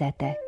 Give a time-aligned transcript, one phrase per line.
[0.00, 0.38] Metszetek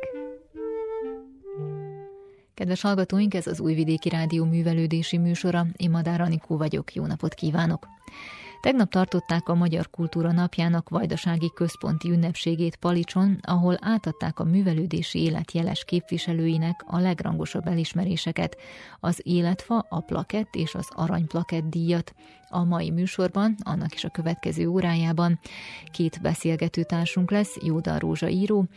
[2.53, 5.65] Kedves hallgatóink, ez az Újvidéki Rádió művelődési műsora.
[5.77, 7.87] Én Madár Anikó vagyok, jó napot kívánok!
[8.61, 15.51] Tegnap tartották a Magyar Kultúra Napjának vajdasági központi ünnepségét Palicson, ahol átadták a művelődési élet
[15.51, 18.57] jeles képviselőinek a legrangosabb elismeréseket,
[18.99, 22.13] az Életfa, a Plakett és az Arany Plakett díjat.
[22.49, 25.39] A mai műsorban, annak is a következő órájában
[25.91, 28.67] két beszélgető társunk lesz, Jóda Rózsa író,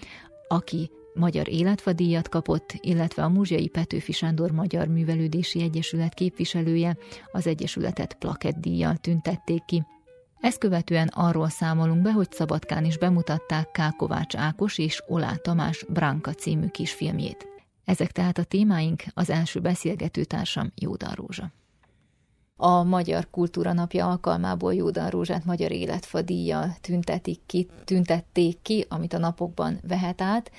[0.49, 6.97] aki Magyar Életfadíjat kapott, illetve a Muzsiai Petőfi Sándor Magyar Művelődési Egyesület képviselője
[7.33, 9.83] az Egyesületet plakettdíjjal tüntették ki.
[10.41, 13.97] Ezt követően arról számolunk be, hogy Szabadkán is bemutatták K.
[13.97, 17.47] Kovács Ákos és Olá Tamás Branka című kisfilmjét.
[17.85, 20.73] Ezek tehát a témáink, az első beszélgető társam
[21.15, 21.53] Rózsa.
[22.59, 29.13] A Magyar Kultúra Napja alkalmából Jódan Rózsát Magyar Életfa díjjal tüntetik ki, tüntették ki, amit
[29.13, 30.51] a napokban vehet át.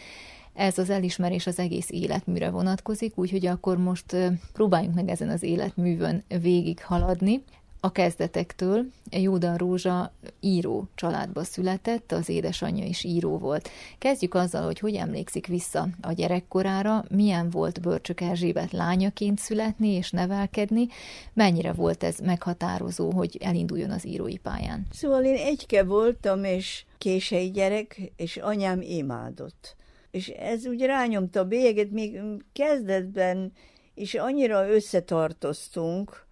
[0.54, 4.16] Ez az elismerés az egész életműre vonatkozik, úgyhogy akkor most
[4.54, 7.44] próbáljunk meg ezen az életművön végig haladni.
[7.88, 13.69] A kezdetektől Jódan Rózsa író családba született, az édesanyja is író volt.
[13.97, 20.11] Kezdjük azzal, hogy hogy emlékszik vissza a gyerekkorára, milyen volt Börcsök Erzsébet lányaként születni és
[20.11, 20.88] nevelkedni,
[21.33, 24.88] mennyire volt ez meghatározó, hogy elinduljon az írói pályán.
[24.91, 29.75] Szóval én egyke voltam, és kései gyerek, és anyám imádott
[30.11, 32.19] és ez úgy rányomta a bélyeget, még
[32.53, 33.52] kezdetben
[33.93, 36.27] is annyira összetartoztunk,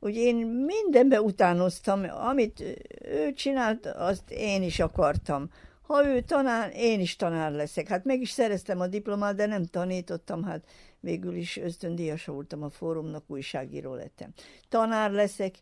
[0.00, 2.64] hogy én mindenbe utánoztam, amit
[3.04, 5.50] ő csinált, azt én is akartam.
[5.82, 7.88] Ha ő tanár, én is tanár leszek.
[7.88, 10.64] Hát meg is szereztem a diplomát, de nem tanítottam, hát
[11.00, 14.32] végül is ösztöndíjas voltam a fórumnak, újságíró lettem.
[14.68, 15.54] Tanár leszek,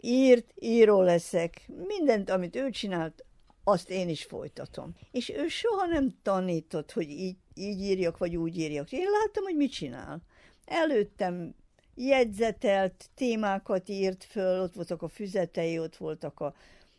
[0.00, 1.68] írt, író leszek.
[1.86, 3.24] Mindent, amit ő csinált,
[3.64, 4.94] azt én is folytatom.
[5.10, 8.92] És ő soha nem tanított, hogy így, így írjak, vagy úgy írjak.
[8.92, 10.22] Én láttam, hogy mit csinál.
[10.64, 11.54] Előttem
[11.94, 16.54] jegyzetelt, témákat írt föl, ott voltak a füzetei, ott voltak a,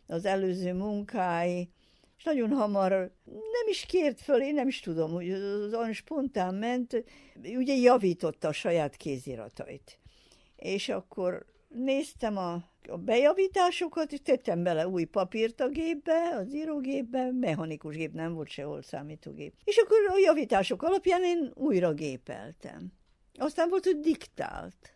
[0.06, 1.68] az előző munkái,
[2.16, 2.90] és nagyon hamar
[3.24, 7.04] nem is kért föl, én nem is tudom, hogy az olyan spontán ment,
[7.56, 9.98] ugye javította a saját kéziratait.
[10.56, 17.30] És akkor néztem a a bejavításokat, és tettem bele új papírt a gépbe, az írógépbe,
[17.32, 19.54] mechanikus gép nem volt sehol számítógép.
[19.64, 22.92] És akkor a javítások alapján én újra gépeltem.
[23.38, 24.94] Aztán volt, hogy diktált.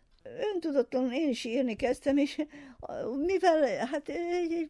[0.53, 2.41] Öntudatlanul én is írni kezdtem, és
[3.25, 4.69] mivel hát egy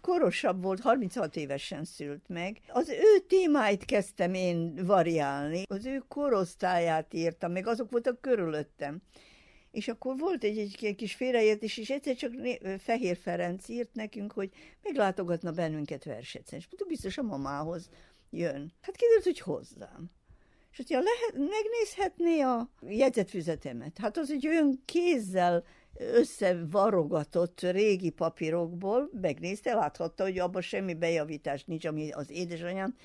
[0.00, 7.14] korosabb volt, 36 évesen szült meg, az ő témáit kezdtem én variálni, az ő korosztályát
[7.14, 9.02] írtam, meg azok voltak körülöttem.
[9.70, 12.32] És akkor volt egy, egy kis félreértés, és egyszer csak
[12.78, 14.50] Fehér Ferenc írt nekünk, hogy
[14.82, 16.60] meglátogatna bennünket versetszeni.
[16.62, 17.88] És mondtuk, biztos a mamához
[18.30, 18.72] jön.
[18.80, 20.10] Hát kiderült, hogy hozzám.
[20.76, 23.98] És hogyha lehet, megnézhetné a jegyzetfüzetemet.
[23.98, 25.64] Hát az egy olyan kézzel
[25.98, 32.96] összevarogatott régi papírokból, megnézte, láthatta, hogy abban semmi bejavítás nincs, ami az édesanyám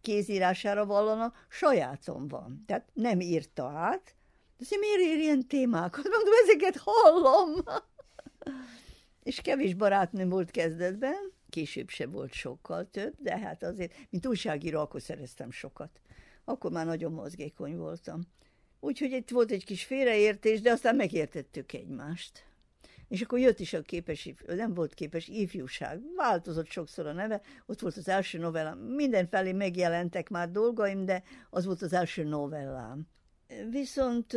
[0.00, 2.64] kézírására vallana, sajátom van.
[2.66, 4.14] Tehát nem írta át,
[4.56, 6.08] de azért miért ér ilyen témákat?
[6.08, 7.50] Mondom, ezeket hallom.
[9.22, 14.80] és kevés barátnőm volt kezdetben, később se volt sokkal több, de hát azért, mint újságíró,
[14.80, 16.00] akkor szereztem sokat.
[16.48, 18.20] Akkor már nagyon mozgékony voltam.
[18.80, 22.46] Úgyhogy itt volt egy kis félreértés, de aztán megértettük egymást.
[23.08, 27.80] És akkor jött is a képes, nem volt képes ifjúság, változott sokszor a neve, ott
[27.80, 33.06] volt az első novellám, mindenfelé megjelentek már dolgaim, de az volt az első novellám.
[33.70, 34.34] Viszont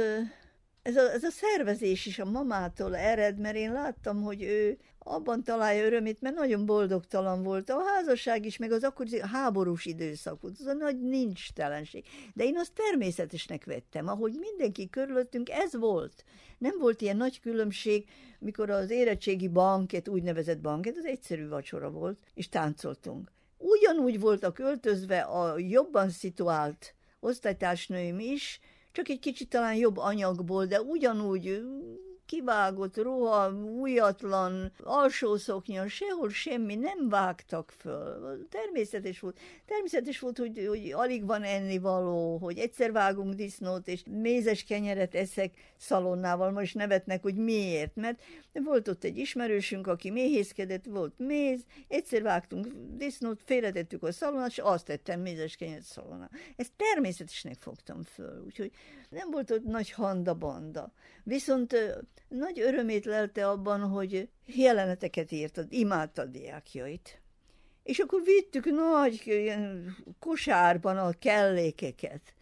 [0.82, 5.44] ez a, ez a szervezés is a mamától ered, mert én láttam, hogy ő abban
[5.44, 7.70] találja örömét, mert nagyon boldogtalan volt.
[7.70, 12.06] A házasság is, meg az akkor háborús időszak volt, az a nagy nincs telenség.
[12.34, 16.24] De én azt természetesnek vettem, ahogy mindenki körülöttünk, ez volt.
[16.58, 18.08] Nem volt ilyen nagy különbség,
[18.40, 23.32] mikor az érettségi banket, úgynevezett banket, az egyszerű vacsora volt, és táncoltunk.
[23.58, 28.60] Ugyanúgy voltak öltözve a jobban szituált osztálytársnőim is,
[28.92, 31.62] csak egy kicsit talán jobb anyagból, de ugyanúgy
[32.32, 38.48] kivágott ruha, újatlan, alsó szoknya, sehol semmi, nem vágtak föl.
[38.50, 39.40] Természetes volt.
[39.66, 45.54] Természetes volt, hogy, hogy alig van ennivaló, hogy egyszer vágunk disznót, és mézes kenyeret eszek
[45.78, 48.22] szalonnával, most nevetnek, hogy miért, mert
[48.54, 52.68] volt ott egy ismerősünk, aki méhészkedett, volt méz, egyszer vágtunk
[52.98, 56.32] disznót, félretettük a szalonnát, és azt tettem mézes kenyeret szalonnál.
[56.56, 58.72] Ezt természetesnek fogtam föl, úgyhogy
[59.10, 60.94] nem volt ott nagy handa-banda.
[61.24, 61.76] Viszont
[62.28, 67.22] nagy örömét lelte abban, hogy jeleneteket írtad, imádta a diákjait.
[67.84, 72.34] És akkor vittük nagy ilyen kosárban a kellékeket.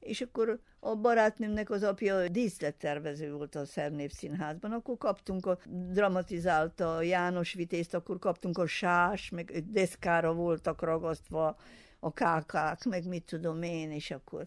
[0.00, 5.58] És akkor a barátnőmnek az apja díszlettervező volt a Szernép Színházban, akkor kaptunk a
[5.90, 11.56] dramatizálta János Vitézt, akkor kaptunk a sás, meg deszkára voltak ragasztva
[12.00, 14.46] a kákák, meg mit tudom én, és akkor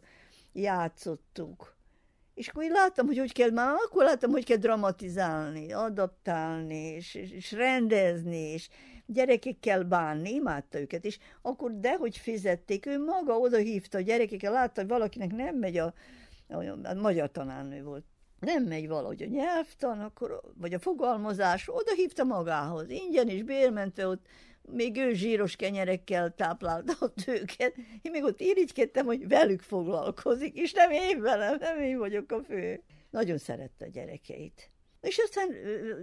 [0.53, 1.76] játszottuk.
[2.37, 7.15] És akkor én láttam, hogy hogy kell, már akkor láttam, hogy kell dramatizálni, adaptálni, és,
[7.15, 8.69] és, és rendezni, és
[9.05, 14.81] gyerekekkel bánni, imádta őket, és akkor dehogy fizették, ő maga oda hívta a gyerekekkel, látta,
[14.81, 15.93] hogy valakinek nem megy a,
[16.47, 18.05] a, a magyar tanárnő volt,
[18.39, 24.07] nem megy valahogy a nyelvtan, akkor, vagy a fogalmazás, oda hívta magához, ingyen is bérmentve
[24.07, 24.25] ott
[24.71, 27.75] még ő zsíros kenyerekkel táplálta ott őket.
[28.01, 32.43] Én még ott irigykedtem, hogy velük foglalkozik, és nem én velem, nem én vagyok a
[32.43, 32.83] fő.
[33.09, 34.71] Nagyon szerette a gyerekeit.
[35.01, 35.47] És aztán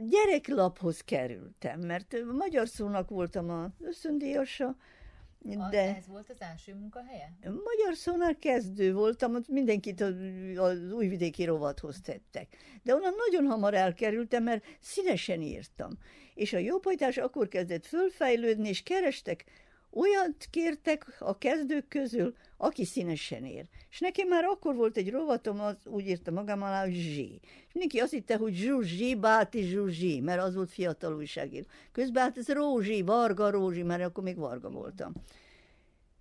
[0.09, 4.77] gyereklaphoz kerültem, mert magyar szónak voltam a összöndíjasa,
[5.71, 7.33] de ez volt az első munkahelye?
[7.43, 10.01] Magyar szónál kezdő voltam, ott mindenkit
[10.57, 12.57] az újvidéki rovathoz tettek.
[12.83, 15.91] De onnan nagyon hamar elkerültem, mert színesen írtam.
[16.35, 19.45] És a jópajtás akkor kezdett fölfejlődni, és kerestek
[19.95, 23.65] olyat kértek a kezdők közül, aki színesen ér.
[23.91, 27.41] És nekem már akkor volt egy rovatom, az úgy írta magam alá, hogy Zsí.
[27.43, 31.67] És mindenki azt hitte, hogy Zsuzsi, Báti Zsuzsi, mert az volt fiatal újságíró.
[31.93, 35.13] Közben hát ez Rózsi, Varga Rózsi, mert akkor még Varga voltam.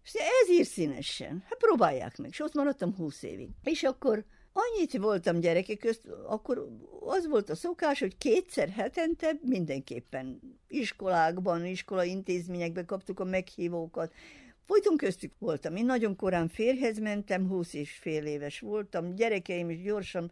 [0.04, 1.44] És ez ír színesen.
[1.50, 2.30] Hát próbálják meg.
[2.30, 3.50] És ott maradtam húsz évig.
[3.64, 6.68] És akkor Annyit voltam gyerekek közt, akkor
[7.00, 14.14] az volt a szokás, hogy kétszer hetente mindenképpen iskolákban, iskola intézményekben kaptuk a meghívókat.
[14.66, 15.76] Folyton köztük voltam.
[15.76, 19.16] Én nagyon korán férhez mentem, húsz és fél éves voltam.
[19.16, 20.32] Gyerekeim is gyorsan,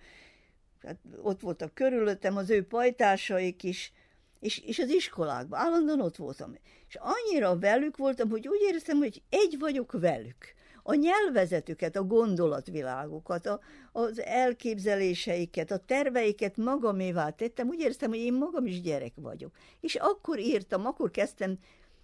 [0.84, 3.94] hát ott voltak körülöttem, az ő pajtásaik is,
[4.40, 6.56] és, és az iskolákban állandóan ott voltam.
[6.88, 10.54] És annyira velük voltam, hogy úgy éreztem, hogy egy vagyok velük
[10.92, 13.60] a nyelvezetüket, a gondolatvilágukat, a,
[13.92, 19.56] az elképzeléseiket, a terveiket magamévá tettem, úgy éreztem, hogy én magam is gyerek vagyok.
[19.80, 21.58] És akkor írtam, akkor kezdtem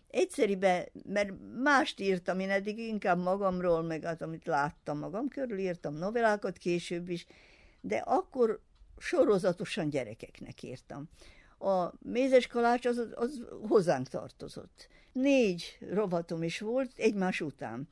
[0.10, 5.94] egyszeribe, mert mást írtam, én eddig inkább magamról, meg az, amit láttam magam körül, írtam
[5.94, 7.26] novellákat később is,
[7.82, 8.60] de akkor
[8.98, 11.10] sorozatosan gyerekeknek írtam.
[11.60, 14.88] A mézes kalács az, az hozzánk tartozott.
[15.12, 17.88] Négy rovatom is volt egymás után.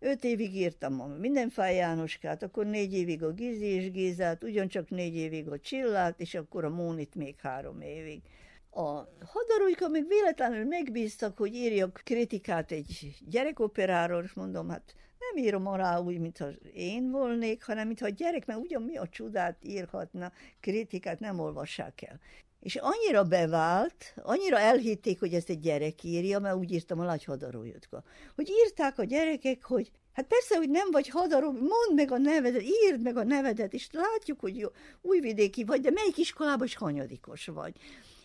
[0.00, 5.14] Öt évig írtam a Mindenfáj Jánoskát, akkor négy évig a Gizi és Gézát, ugyancsak négy
[5.14, 8.22] évig a Csillát, és akkor a Mónit még három évig.
[8.70, 8.84] A
[9.24, 15.98] hadarújka még véletlenül megbíztak, hogy írjak kritikát egy gyerekoperáról, és mondom, hát nem írom alá
[15.98, 21.20] úgy, mintha én volnék, hanem mintha a gyerek, mert ugyan mi a csodát írhatna, kritikát
[21.20, 22.20] nem olvassák el.
[22.60, 27.24] És annyira bevált, annyira elhitték, hogy ezt egy gyerek írja, mert úgy írtam a Lágy
[27.24, 28.02] Hadarójutka,
[28.34, 32.62] hogy írták a gyerekek, hogy hát persze, hogy nem vagy hadaró, mondd meg a nevedet,
[32.62, 34.68] írd meg a nevedet, és látjuk, hogy jó,
[35.00, 37.74] újvidéki vagy, de melyik iskolában is hanyadikos vagy.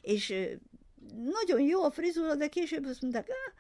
[0.01, 0.33] És
[1.15, 3.53] nagyon jó a frizura, de később azt mondták, ah,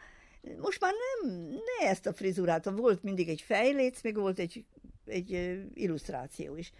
[0.61, 4.65] most már nem, ne ezt a frizurát, volt mindig egy fejléc, még volt egy,
[5.05, 6.71] egy illusztráció is.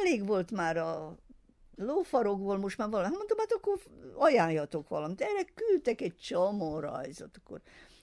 [0.00, 1.18] Elég volt már a
[1.76, 3.80] lófarokból most már valami, mondtam, hát akkor
[4.14, 5.20] ajánljatok valamit.
[5.20, 7.60] Erre küldtek egy csomó rajzot, akkor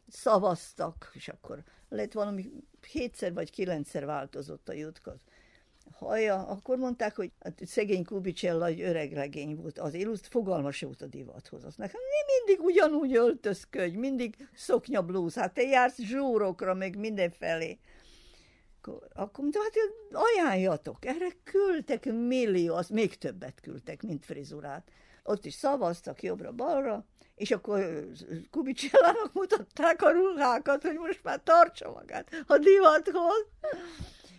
[0.07, 2.51] szavaztak, és akkor lett valami
[2.91, 5.15] hétszer vagy kilencszer változott a jutka
[5.91, 11.01] haja, akkor mondták, hogy hát szegény Kubicsella egy öreg legény volt, az illuszt fogalmas volt
[11.01, 11.63] a divathoz.
[11.63, 17.79] Azt nekem nem mindig ugyanúgy öltözködj, mindig szoknya blúz, hát te jársz zsúrokra, meg mindenfelé
[18.87, 19.73] akkor, akkor mondta, hát
[20.11, 24.91] ajánljatok, erre küldtek millió, az még többet küldtek, mint frizurát.
[25.23, 28.07] Ott is szavaztak jobbra-balra, és akkor
[28.51, 33.47] Kubicsellának mutatták a ruhákat, hogy most már tartsa magát a divathoz.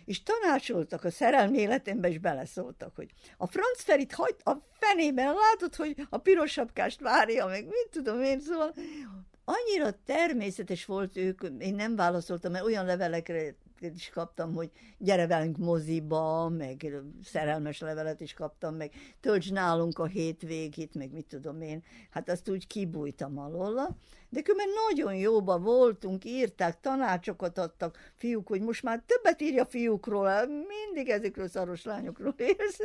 [0.05, 5.75] És tanácsoltak, a szerelmi életembe is beleszóltak, hogy a Franz Ferit hagyd a fenében, látod,
[5.75, 8.73] hogy a piros sapkást várja, meg mit tudom én, szóval
[9.43, 15.57] annyira természetes volt ők, én nem válaszoltam, mert olyan levelekre is kaptam, hogy gyere velünk
[15.57, 21.83] moziba, meg szerelmes levelet is kaptam, meg tölts nálunk a hétvégét, meg mit tudom én.
[22.09, 23.97] Hát azt úgy kibújtam alóla.
[24.29, 30.45] De különben nagyon jóba voltunk, írták, tanácsokat adtak fiúk, hogy most már többet írja fiúkról,
[30.45, 32.79] mindig ezekről szaros lányokról érsz.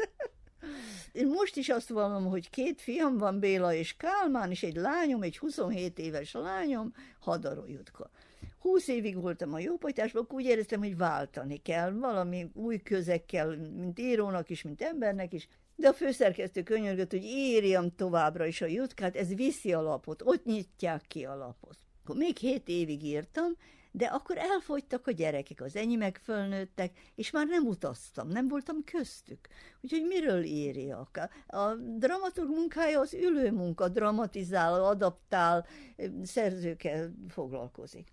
[1.12, 5.22] Én most is azt vallom, hogy két fiam van, Béla és Kálmán, és egy lányom,
[5.22, 8.10] egy 27 éves lányom, Hadaró Jutka.
[8.58, 13.98] Húsz évig voltam a jópajtásban, akkor úgy éreztem, hogy váltani kell, valami új közekkel, mint
[13.98, 19.16] írónak is, mint embernek is, de a főszerkesztő könyörgött, hogy írjam továbbra is a jutkát,
[19.16, 21.76] ez viszi a lapot, ott nyitják ki a lapot.
[22.02, 23.56] Akkor még hét évig írtam,
[23.96, 29.48] de akkor elfogytak a gyerekek, az enyémek fölnőttek, és már nem utaztam, nem voltam köztük.
[29.80, 31.28] Úgyhogy miről írjak?
[31.46, 35.66] A dramaturg munkája az ülő munka, dramatizál, adaptál,
[36.22, 38.12] szerzőkkel foglalkozik.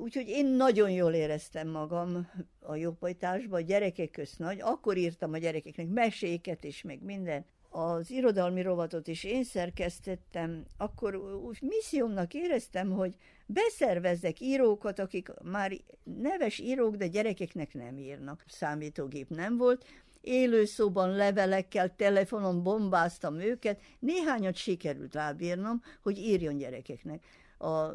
[0.00, 4.60] Úgyhogy én nagyon jól éreztem magam a jobbajtásban, a gyerekek közt nagy.
[4.60, 7.44] Akkor írtam a gyerekeknek meséket és meg minden.
[7.70, 13.14] Az irodalmi rovatot is én szerkesztettem, akkor úgy missziómnak éreztem, hogy
[13.46, 15.72] beszervezzek írókat, akik már
[16.04, 18.44] neves írók, de gyerekeknek nem írnak.
[18.46, 19.84] Számítógép nem volt,
[20.20, 27.24] élőszóban levelekkel, telefonon bombáztam őket, néhányat sikerült rábírnom, hogy írjon gyerekeknek
[27.58, 27.94] a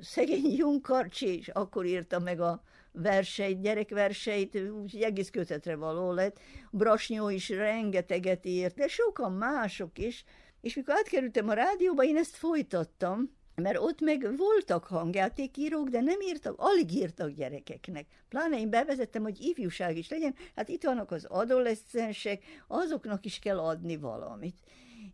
[0.00, 6.40] szegény Junkarcsi is akkor írta meg a verseit, gyerekverseit, úgyhogy egész kötetre való lett.
[6.70, 10.24] Brasnyó is rengeteget írt, de sokan mások is.
[10.60, 16.20] És mikor átkerültem a rádióba, én ezt folytattam, mert ott meg voltak hangjátékírók, de nem
[16.20, 18.06] írtak, alig írtak gyerekeknek.
[18.28, 23.58] Pláne én bevezettem, hogy ifjúság is legyen, hát itt vannak az adoleszcensek, azoknak is kell
[23.58, 24.56] adni valamit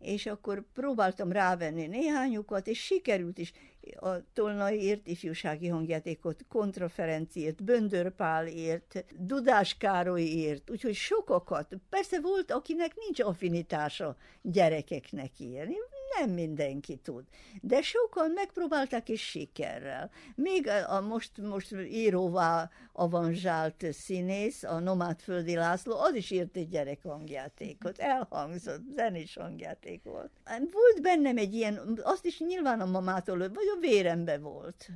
[0.01, 3.53] és akkor próbáltam rávenni néhányukat, és sikerült is.
[3.99, 10.95] A Tolnai írt ifjúsági hangjátékot, Kontra Ferenc írt, Böndör Pál írt, Dudás Károly írt, úgyhogy
[10.95, 11.75] sokakat.
[11.89, 15.75] Persze volt, akinek nincs affinitása gyerekeknek írni,
[16.19, 17.23] nem mindenki tud.
[17.61, 20.11] De sokan megpróbálták és sikerrel.
[20.35, 26.69] Még a most, most íróvá avanzsált színész, a Nomád Földi László, az is írt egy
[26.69, 30.31] gyerekhangjátékot, elhangzott, zenés hangjáték volt.
[30.71, 34.89] Volt bennem egy ilyen, azt is nyilván a mamától, vagy a vérembe volt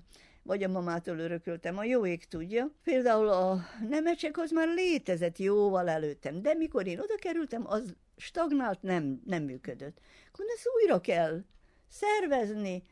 [0.46, 2.72] vagy a mamától örököltem, a jó ég tudja.
[2.84, 3.60] Például a
[3.90, 9.44] nemecsek az már létezett jóval előttem, de mikor én oda kerültem, az stagnált, nem, nem
[9.44, 9.98] működött.
[10.32, 11.44] Akkor ezt újra kell
[11.90, 12.84] szervezni,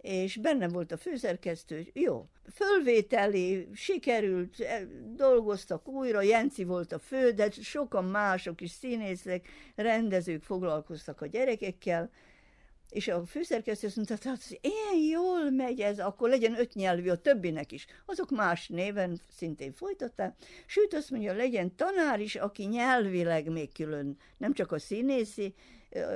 [0.00, 4.82] és benne volt a főszerkesztő, jó, fölvételi, sikerült, e,
[5.14, 12.10] dolgoztak újra, Jenci volt a fő, de sokan mások is, színészek, rendezők foglalkoztak a gyerekekkel,
[12.92, 17.16] és a főszerkesztő azt mondta, hogy ilyen jól megy ez, akkor legyen öt nyelvű a
[17.16, 17.86] többinek is.
[18.06, 20.36] Azok más néven szintén folytatták.
[20.66, 25.54] Sőt, azt mondja, legyen tanár is, aki nyelvileg még külön, nem csak a színészi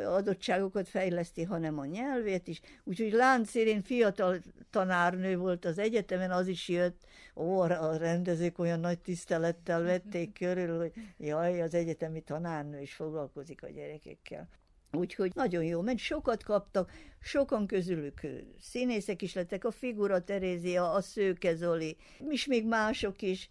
[0.07, 2.61] adottságokat fejleszti, hanem a nyelvét is.
[2.85, 4.39] Úgyhogy láncérén fiatal
[4.71, 7.01] tanárnő volt az egyetemen, az is jött,
[7.35, 13.63] ó, a rendezők olyan nagy tisztelettel vették körül, hogy jaj, az egyetemi tanárnő is foglalkozik
[13.63, 14.49] a gyerekekkel.
[14.93, 16.91] Úgyhogy nagyon jó, mert sokat kaptak,
[17.21, 18.21] sokan közülük
[18.61, 21.97] színészek is lettek, a Figura Terézia, a Szőke Zoli,
[22.29, 23.51] és még mások is,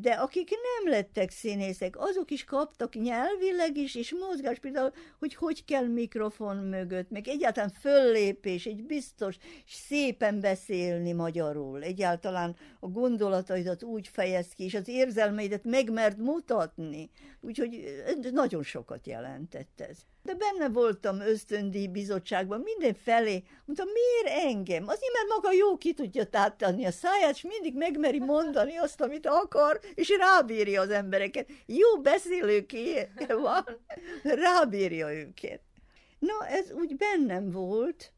[0.00, 5.64] de akik nem lettek színészek, azok is kaptak nyelvileg is, és mozgás, például, hogy hogy
[5.64, 9.36] kell mikrofon mögött, meg egyáltalán föllépés, egy biztos,
[9.66, 17.10] szépen beszélni magyarul, egyáltalán a gondolataidat úgy fejez ki, és az érzelmeidet megmert mutatni.
[17.40, 18.02] Úgyhogy
[18.32, 19.98] nagyon sokat jelentett ez.
[20.22, 23.42] De benne voltam ösztöndíj bizottságban, minden felé.
[23.64, 24.88] Mondtam, miért engem?
[24.88, 29.26] Azért, mert maga jó ki tudja tátani a száját, és mindig megmeri mondani azt, amit
[29.26, 31.48] akar, és rábírja az embereket.
[31.66, 33.64] Jó beszélőké van,
[34.22, 35.60] rábírja őket.
[36.18, 38.12] Na, ez úgy bennem volt,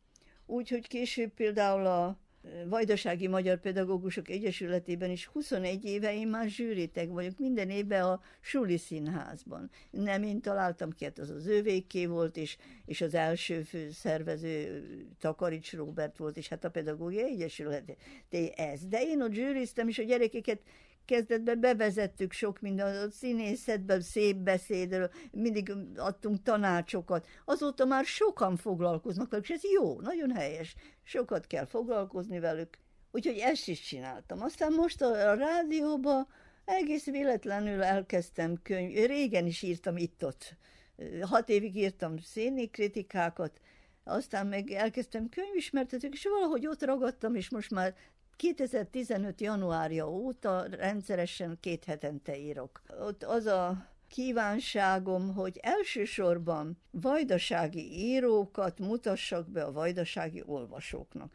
[0.46, 2.21] úgyhogy később például a
[2.68, 8.76] Vajdasági Magyar Pedagógusok Egyesületében is 21 éve én már zsűriteg vagyok, minden évben a Suli
[8.76, 9.70] Színházban.
[9.90, 12.56] Nem én találtam ki, hát az az ővéké volt, és,
[12.86, 14.84] és az első szervező
[15.18, 17.96] Takarics Robert volt, és hát a Pedagógiai Egyesület
[18.56, 18.86] ez.
[18.86, 20.60] De én ott zsűriztem, és a gyerekeket
[21.04, 27.26] kezdetben bevezettük sok minden, a színészetben szép beszédről, mindig adtunk tanácsokat.
[27.44, 30.74] Azóta már sokan foglalkoznak velük, és ez jó, nagyon helyes.
[31.02, 32.78] Sokat kell foglalkozni velük.
[33.10, 34.42] Úgyhogy ezt is csináltam.
[34.42, 36.26] Aztán most a, rádióba
[36.64, 39.06] egész véletlenül elkezdtem könyv.
[39.06, 40.56] Régen is írtam itt-ott.
[41.20, 43.60] Hat évig írtam színi kritikákat,
[44.04, 47.94] aztán meg elkezdtem könyvismertetők, és valahogy ott ragadtam, és most már
[48.42, 49.40] 2015.
[49.40, 52.82] januárja óta rendszeresen két hetente írok.
[53.00, 61.32] Ott az a kívánságom, hogy elsősorban vajdasági írókat mutassak be a vajdasági olvasóknak.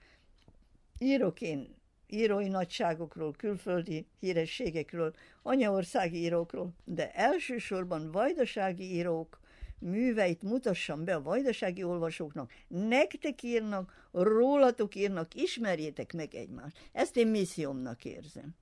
[0.99, 1.75] Írok én
[2.07, 9.39] írói nagyságokról, külföldi hírességekről, anyaországi írókról, de elsősorban vajdasági írók,
[9.79, 16.77] műveit mutassam be a vajdasági olvasóknak, nektek írnak, rólatok írnak, ismerjétek meg egymást.
[16.91, 18.55] Ezt én missziómnak érzem.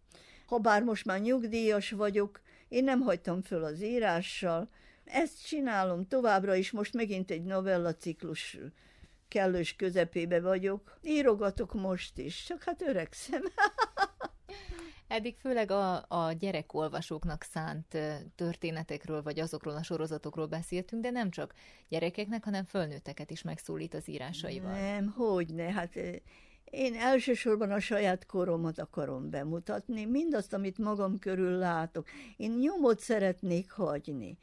[0.45, 4.69] Habár most már nyugdíjas vagyok, én nem hagytam föl az írással,
[5.05, 8.57] ezt csinálom továbbra is, most megint egy novella ciklus
[9.27, 10.97] kellős közepébe vagyok.
[11.01, 13.41] Írogatok most is, csak hát öregszem.
[15.07, 17.97] Eddig főleg a, a gyerekolvasóknak szánt
[18.35, 21.53] történetekről, vagy azokról a sorozatokról beszéltünk, de nem csak
[21.89, 24.71] gyerekeknek, hanem fölnőtteket is megszólít az írásaival.
[24.71, 25.95] Nem, hogy ne, hát
[26.65, 32.07] én elsősorban a saját koromat akarom bemutatni, mindazt, amit magam körül látok.
[32.37, 34.37] Én nyomot szeretnék hagyni.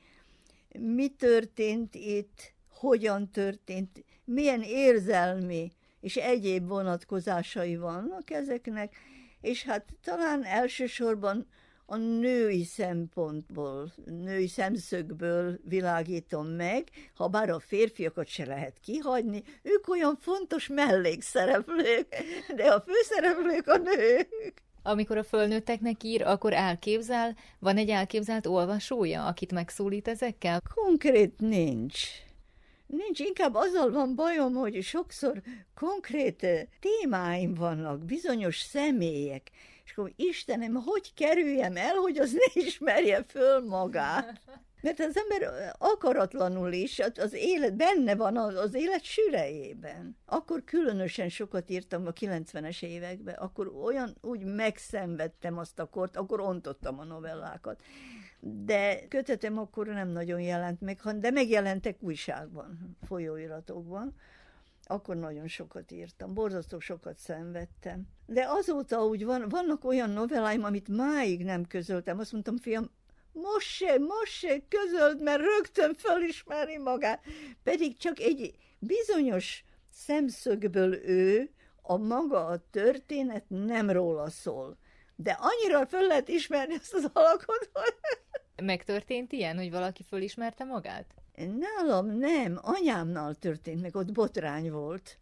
[0.78, 8.95] Mi történt itt, hogyan történt, milyen érzelmi és egyéb vonatkozásai vannak ezeknek,
[9.42, 11.46] és hát talán elsősorban
[11.87, 19.88] a női szempontból, női szemszögből világítom meg, ha bár a férfiakat se lehet kihagyni, ők
[19.88, 22.06] olyan fontos mellékszereplők,
[22.56, 24.62] de a főszereplők a nők.
[24.82, 30.62] Amikor a fölnőtteknek ír, akkor elképzel, van egy elképzelt olvasója, akit megszólít ezekkel?
[30.75, 32.00] Konkrét nincs.
[32.96, 35.42] Nincs, inkább azzal van bajom, hogy sokszor
[35.75, 36.46] konkrét
[36.80, 39.50] témáim vannak, bizonyos személyek,
[39.84, 44.40] és akkor Istenem, hogy kerüljem el, hogy az ne ismerje föl magát?
[44.80, 50.16] Mert az ember akaratlanul is, hát az élet benne van az, az élet sürejében.
[50.26, 56.40] Akkor különösen sokat írtam a 90-es években, akkor olyan úgy megszenvedtem azt a kort, akkor
[56.40, 57.82] ontottam a novellákat.
[58.44, 64.14] De kötetem akkor nem nagyon jelent meg, de megjelentek újságban, folyóiratokban
[64.84, 68.02] akkor nagyon sokat írtam, borzasztó sokat szenvedtem.
[68.26, 72.18] De azóta úgy van, vannak olyan novelláim, amit máig nem közöltem.
[72.18, 72.90] Azt mondtam, fiam,
[73.32, 77.25] most se, most se közöld, mert rögtön felismeri magát.
[77.62, 81.50] Pedig csak egy bizonyos szemszögből ő,
[81.82, 84.76] a maga a történet nem róla szól.
[85.16, 87.94] De annyira föl lehet ismerni ezt az alakot, hogy...
[88.62, 91.07] Megtörtént ilyen, hogy valaki fölismerte magát?
[91.35, 95.18] Nálam nem, anyámnál történt meg, ott botrány volt.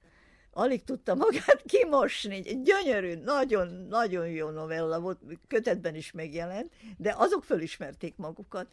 [0.53, 2.62] Alig tudta magát kimosni.
[2.62, 8.66] Gyönyörű, nagyon-nagyon jó novella volt, kötetben is megjelent, de azok fölismerték magukat.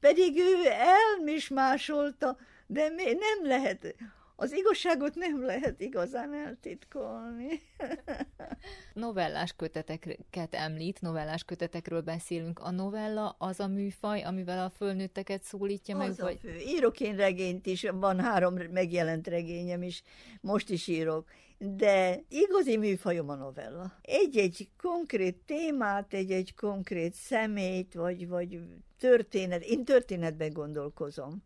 [0.00, 3.94] Pedig ő elmismásolta, de nem lehet
[4.36, 7.60] az igazságot nem lehet igazán eltitkolni.
[8.94, 12.58] novellás köteteket említ, novellás kötetekről beszélünk.
[12.58, 16.16] A novella az a műfaj, amivel a fölnőtteket szólítja az meg?
[16.16, 16.38] Vagy...
[16.40, 16.56] fő.
[16.56, 20.02] Írok én regényt is, van három megjelent regényem is,
[20.40, 21.28] most is írok.
[21.58, 23.92] De igazi műfajom a novella.
[24.02, 28.60] Egy-egy konkrét témát, egy-egy konkrét szemét, vagy, vagy
[28.98, 31.44] történet, én történetben gondolkozom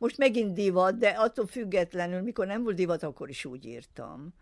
[0.00, 4.34] most megint divat, de attól függetlenül, mikor nem volt divat, akkor is úgy írtam.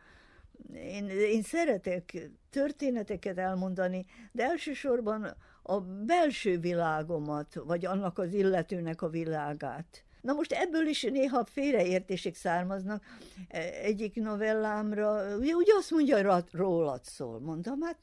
[0.74, 9.08] Én, én szeretek történeteket elmondani, de elsősorban a belső világomat, vagy annak az illetőnek a
[9.08, 10.04] világát.
[10.20, 13.04] Na most ebből is néha félreértések származnak.
[13.48, 17.40] E, egyik novellámra, ugye, ugye azt mondja, hogy rólad szól.
[17.40, 17.98] Mondtam, hát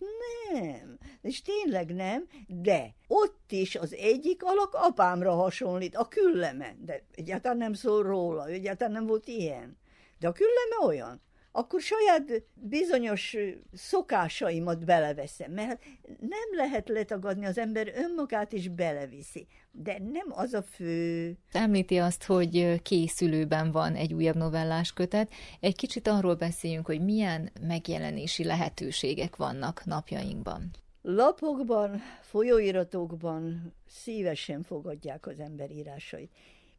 [0.52, 0.98] nem.
[1.22, 7.58] És tényleg nem, de ott is az egyik alak apámra hasonlít, a külleme, de egyáltalán
[7.58, 9.78] nem szól róla, egyáltalán nem volt ilyen.
[10.20, 11.22] De a külleme olyan
[11.58, 13.36] akkor saját bizonyos
[13.74, 15.84] szokásaimat beleveszem, mert
[16.20, 21.38] nem lehet letagadni, az ember önmagát is beleviszi, de nem az a fő.
[21.52, 25.32] Említi azt, hogy készülőben van egy újabb novellás kötet.
[25.60, 30.72] Egy kicsit arról beszéljünk, hogy milyen megjelenési lehetőségek vannak napjainkban.
[31.02, 36.32] Lapokban, folyóiratokban szívesen fogadják az ember írásait.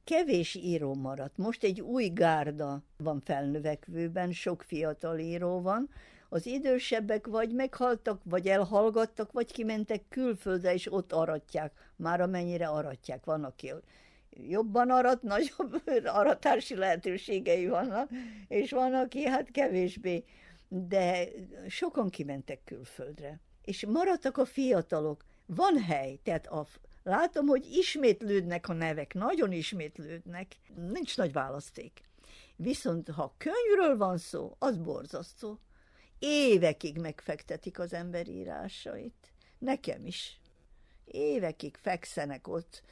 [0.06, 1.36] Kevés író maradt.
[1.36, 5.88] Most egy új gárda van felnövekvőben, sok fiatal író van.
[6.28, 11.92] Az idősebbek vagy meghaltak, vagy elhallgattak, vagy kimentek külföldre, és ott aratják.
[11.96, 13.24] Már amennyire aratják.
[13.24, 13.72] Van, aki
[14.30, 15.82] jobban arat, nagyobb
[16.20, 18.10] aratási lehetőségei vannak,
[18.48, 20.24] és van, aki hát kevésbé.
[20.68, 21.28] De
[21.68, 23.40] sokan kimentek külföldre.
[23.64, 25.24] És maradtak a fiatalok.
[25.46, 26.66] Van hely, tehát a
[27.06, 32.02] Látom, hogy ismétlődnek a nevek, nagyon ismétlődnek, nincs nagy választék.
[32.56, 35.60] Viszont ha könyvről van szó, az borzasztó.
[36.18, 39.32] Évekig megfektetik az ember írásait.
[39.58, 40.40] Nekem is.
[41.04, 42.82] Évekig fekszenek ott,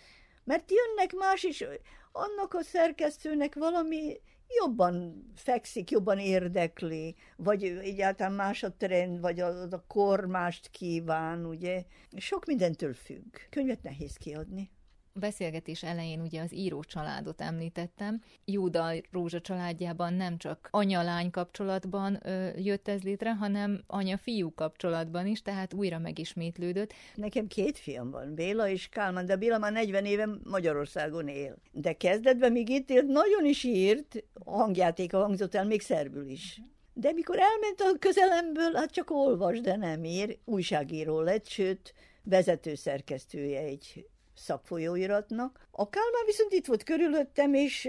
[0.45, 1.65] mert jönnek más is,
[2.13, 9.63] annak a szerkesztőnek valami jobban fekszik, jobban érdekli, vagy egyáltalán más a trend, vagy a,
[9.63, 11.85] a kor mást kíván, ugye.
[12.17, 13.37] Sok mindentől függ.
[13.51, 14.71] Könyvet nehéz kiadni.
[15.15, 18.21] Beszélgetés elején ugye az író családot említettem.
[18.45, 25.43] Júda Rózsa családjában nem csak anya-lány kapcsolatban ö, jött ez létre, hanem anya-fiú kapcsolatban is,
[25.43, 26.93] tehát újra megismétlődött.
[27.15, 31.57] Nekem két fiam van, Béla és Kálmán, de Béla már 40 éve Magyarországon él.
[31.73, 36.61] De kezdetben még itt élt, nagyon is írt, hangjátéka hangzott el, még szerbül is.
[36.93, 40.39] De mikor elment a közelemből, hát csak olvas, de nem ír.
[40.45, 45.67] Újságíró lett, sőt, vezető szerkesztője egy szakfolyóiratnak.
[45.71, 47.89] A Kálmán viszont itt volt körülöttem, és,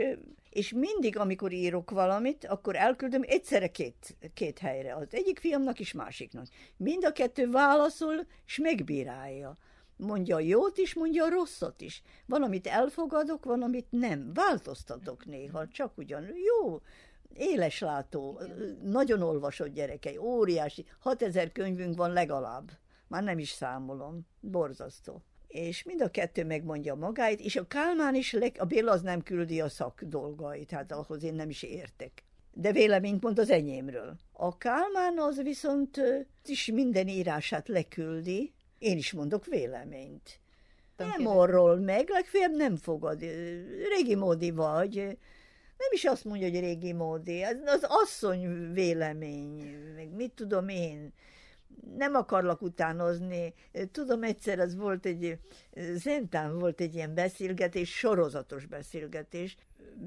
[0.49, 4.95] és mindig, amikor írok valamit, akkor elküldöm egyszerre két, két helyre.
[4.95, 6.47] Az egyik fiamnak és másiknak.
[6.77, 9.57] Mind a kettő válaszol, és megbírálja.
[9.97, 12.01] Mondja a jót is, mondja a rosszat is.
[12.25, 14.33] Van, amit elfogadok, van, amit nem.
[14.33, 16.23] Változtatok néha, csak ugyan.
[16.23, 16.81] Jó,
[17.33, 18.41] éleslátó,
[18.83, 22.71] nagyon olvasott gyerekei, óriási, 6000 könyvünk van legalább.
[23.07, 25.23] Már nem is számolom, borzasztó.
[25.55, 29.61] És mind a kettő megmondja magáit, és a Kálmán is, a Béla az nem küldi
[29.61, 32.23] a szak dolgait, hát ahhoz én nem is értek.
[32.53, 34.15] De véleményt mond az enyémről.
[34.31, 36.01] A Kálmán az viszont
[36.45, 40.39] is minden írását leküldi, én is mondok véleményt.
[40.97, 43.19] Nem orról meg, legfeljebb nem fogad.
[43.95, 44.95] Régi módi vagy,
[45.77, 51.13] nem is azt mondja, hogy régi módi, az, az asszony vélemény, meg mit tudom én,
[51.97, 53.53] nem akarlak utánozni.
[53.91, 55.39] Tudom, egyszer az volt egy,
[55.93, 59.57] Zentán volt egy ilyen beszélgetés, sorozatos beszélgetés,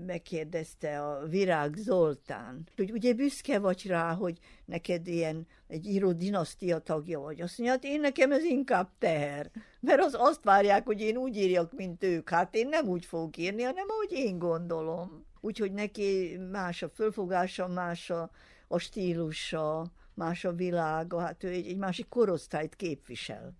[0.07, 6.79] megkérdezte a Virág Zoltán, hogy ugye büszke vagy rá, hogy neked ilyen egy író dinasztia
[6.79, 7.41] tagja vagy.
[7.41, 11.37] Azt mondja, hát én nekem ez inkább teher, mert az azt várják, hogy én úgy
[11.37, 12.29] írjak, mint ők.
[12.29, 15.27] Hát én nem úgy fogok írni, hanem ahogy én gondolom.
[15.41, 18.31] Úgyhogy neki más a fölfogása, más a,
[18.69, 19.87] a stílusa,
[20.19, 23.57] más a világa, hát ő egy, egy másik korosztályt képvisel.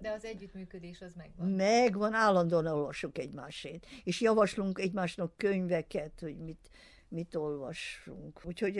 [0.00, 1.48] De az együttműködés az megvan.
[1.48, 6.70] Megvan, állandóan olvasunk egymásét, és javaslunk egymásnak könyveket, hogy mit,
[7.12, 8.40] mit olvassunk.
[8.44, 8.76] Úgyhogy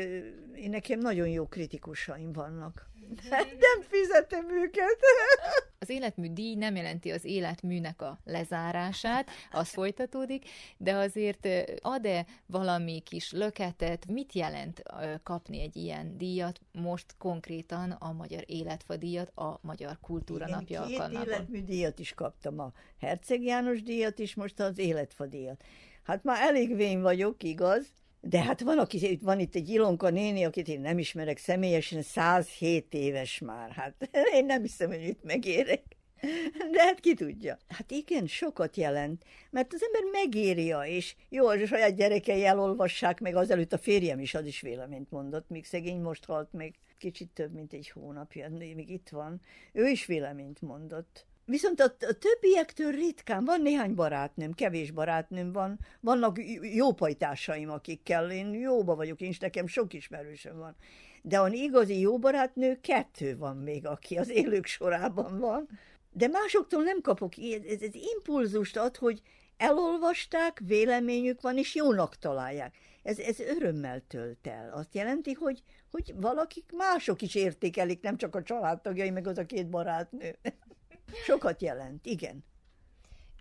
[0.54, 2.90] én nekem nagyon jó kritikusaim vannak.
[3.66, 4.98] Nem fizetem őket.
[5.78, 11.48] Az életmű díj nem jelenti az életműnek a lezárását, az folytatódik, de azért
[11.80, 14.82] ad-e valami kis löketet, mit jelent
[15.22, 20.84] kapni egy ilyen díjat, most konkrétan a Magyar Életfa díjat, a Magyar Kultúra Igen, Napja
[20.84, 25.64] két életmű díjat is kaptam, a Herceg János díjat is, most az Életfa díjat.
[26.02, 27.86] Hát már elég vén vagyok, igaz,
[28.24, 32.94] de hát van, aki, van itt egy Ilonka néni, akit én nem ismerek személyesen, 107
[32.94, 33.70] éves már.
[33.70, 35.82] Hát én nem hiszem, hogy itt megérek.
[36.70, 37.58] De hát ki tudja.
[37.68, 43.36] Hát igen, sokat jelent, mert az ember megírja, és jó, a saját gyerekei elolvassák meg,
[43.36, 47.52] azelőtt a férjem is az is véleményt mondott, míg szegény most halt meg kicsit több,
[47.52, 49.40] mint egy hónapja, még itt van.
[49.72, 51.26] Ő is véleményt mondott.
[51.44, 56.36] Viszont a, a többiektől ritkán, van néhány barátnőm, kevés barátnőm van, vannak
[56.74, 60.76] jó pajtásaim, akikkel én jóba vagyok, én is nekem sok ismerősöm van.
[61.22, 65.68] De van igazi jó barátnő, kettő van még, aki az élők sorában van.
[66.12, 69.22] De másoktól nem kapok ez, ez impulzust ad, hogy
[69.56, 72.76] elolvasták, véleményük van, és jónak találják.
[73.02, 74.72] Ez, ez örömmel tölt el.
[74.72, 79.46] Azt jelenti, hogy, hogy valakik mások is értékelik, nem csak a családtagjai, meg az a
[79.46, 80.38] két barátnő.
[81.24, 82.44] Sokat jelent, igen.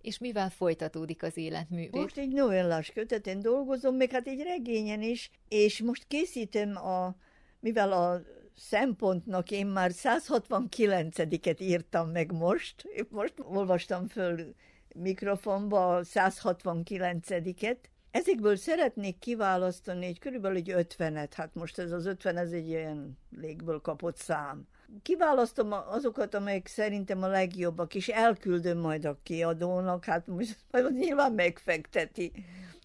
[0.02, 1.88] És mivel folytatódik az életmű?
[1.92, 7.16] Most egy novellás köteten dolgozom, még hát egy regényen is, és most készítem a,
[7.60, 8.22] mivel a
[8.58, 14.56] szempontnak én már 169-et írtam meg most, most olvastam föl
[14.96, 17.78] mikrofonba a 169-et,
[18.12, 23.18] Ezekből szeretnék kiválasztani egy körülbelül egy ötvenet, hát most ez az ötven, ez egy ilyen
[23.38, 24.68] légből kapott szám
[25.02, 31.32] kiválasztom azokat, amelyek szerintem a legjobbak, és elküldöm majd a kiadónak, hát most majd nyilván
[31.32, 32.32] megfekteti,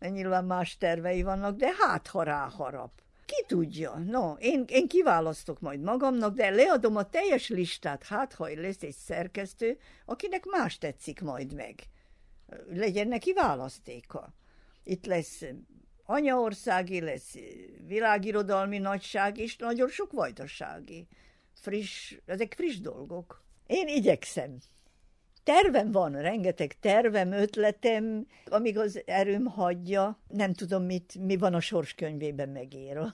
[0.01, 2.91] nyilván más tervei vannak, de hát ha ráharap.
[3.27, 3.95] Ki tudja?
[3.95, 8.95] No, én, én kiválasztok majd magamnak, de leadom a teljes listát, hát ha lesz egy
[8.95, 11.75] szerkesztő, akinek más tetszik majd meg.
[12.73, 14.35] Legyen neki választéka.
[14.85, 15.45] Itt lesz
[16.05, 17.35] anyaországi, lesz
[17.87, 21.09] világirodalmi nagyság, és nagyon sok vajdasági
[21.61, 23.45] friss, ezek friss dolgok.
[23.67, 24.59] Én igyekszem.
[25.43, 31.61] Tervem van, rengeteg tervem, ötletem, amíg az erőm hagyja, nem tudom, mit, mi van a
[31.61, 33.13] sorskönyvében megírva.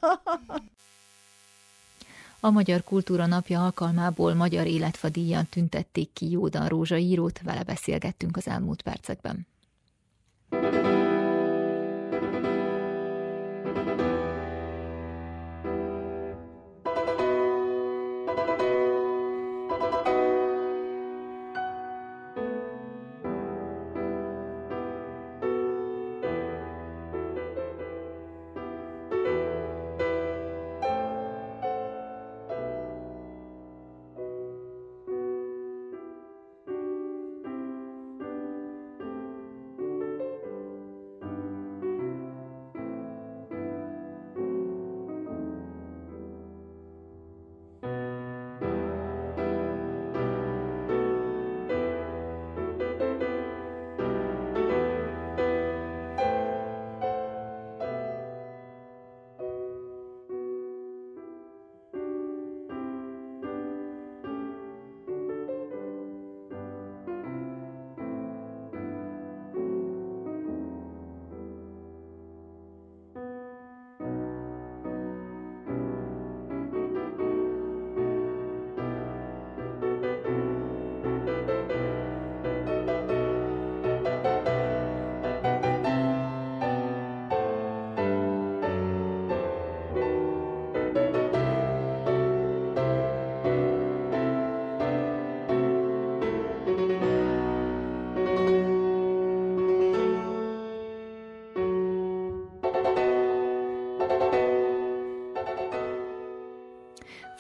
[2.44, 8.37] A Magyar Kultúra Napja alkalmából Magyar Életfa díjjal tüntették ki Jódan Rózsa írót, vele beszélgettünk
[8.37, 9.46] az elmúlt percekben.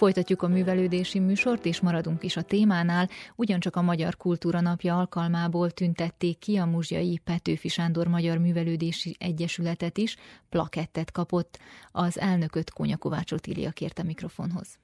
[0.02, 5.70] Folytatjuk a művelődési műsort, és maradunk is a témánál, ugyancsak a Magyar Kultúra Napja alkalmából
[5.70, 10.16] tüntették ki a Muzsjai Petőfi Sándor Magyar Művelődési Egyesületet is,
[10.48, 11.58] plakettet kapott.
[11.92, 14.78] Az elnököt Kónya Kovács Otília kérte mikrofonhoz.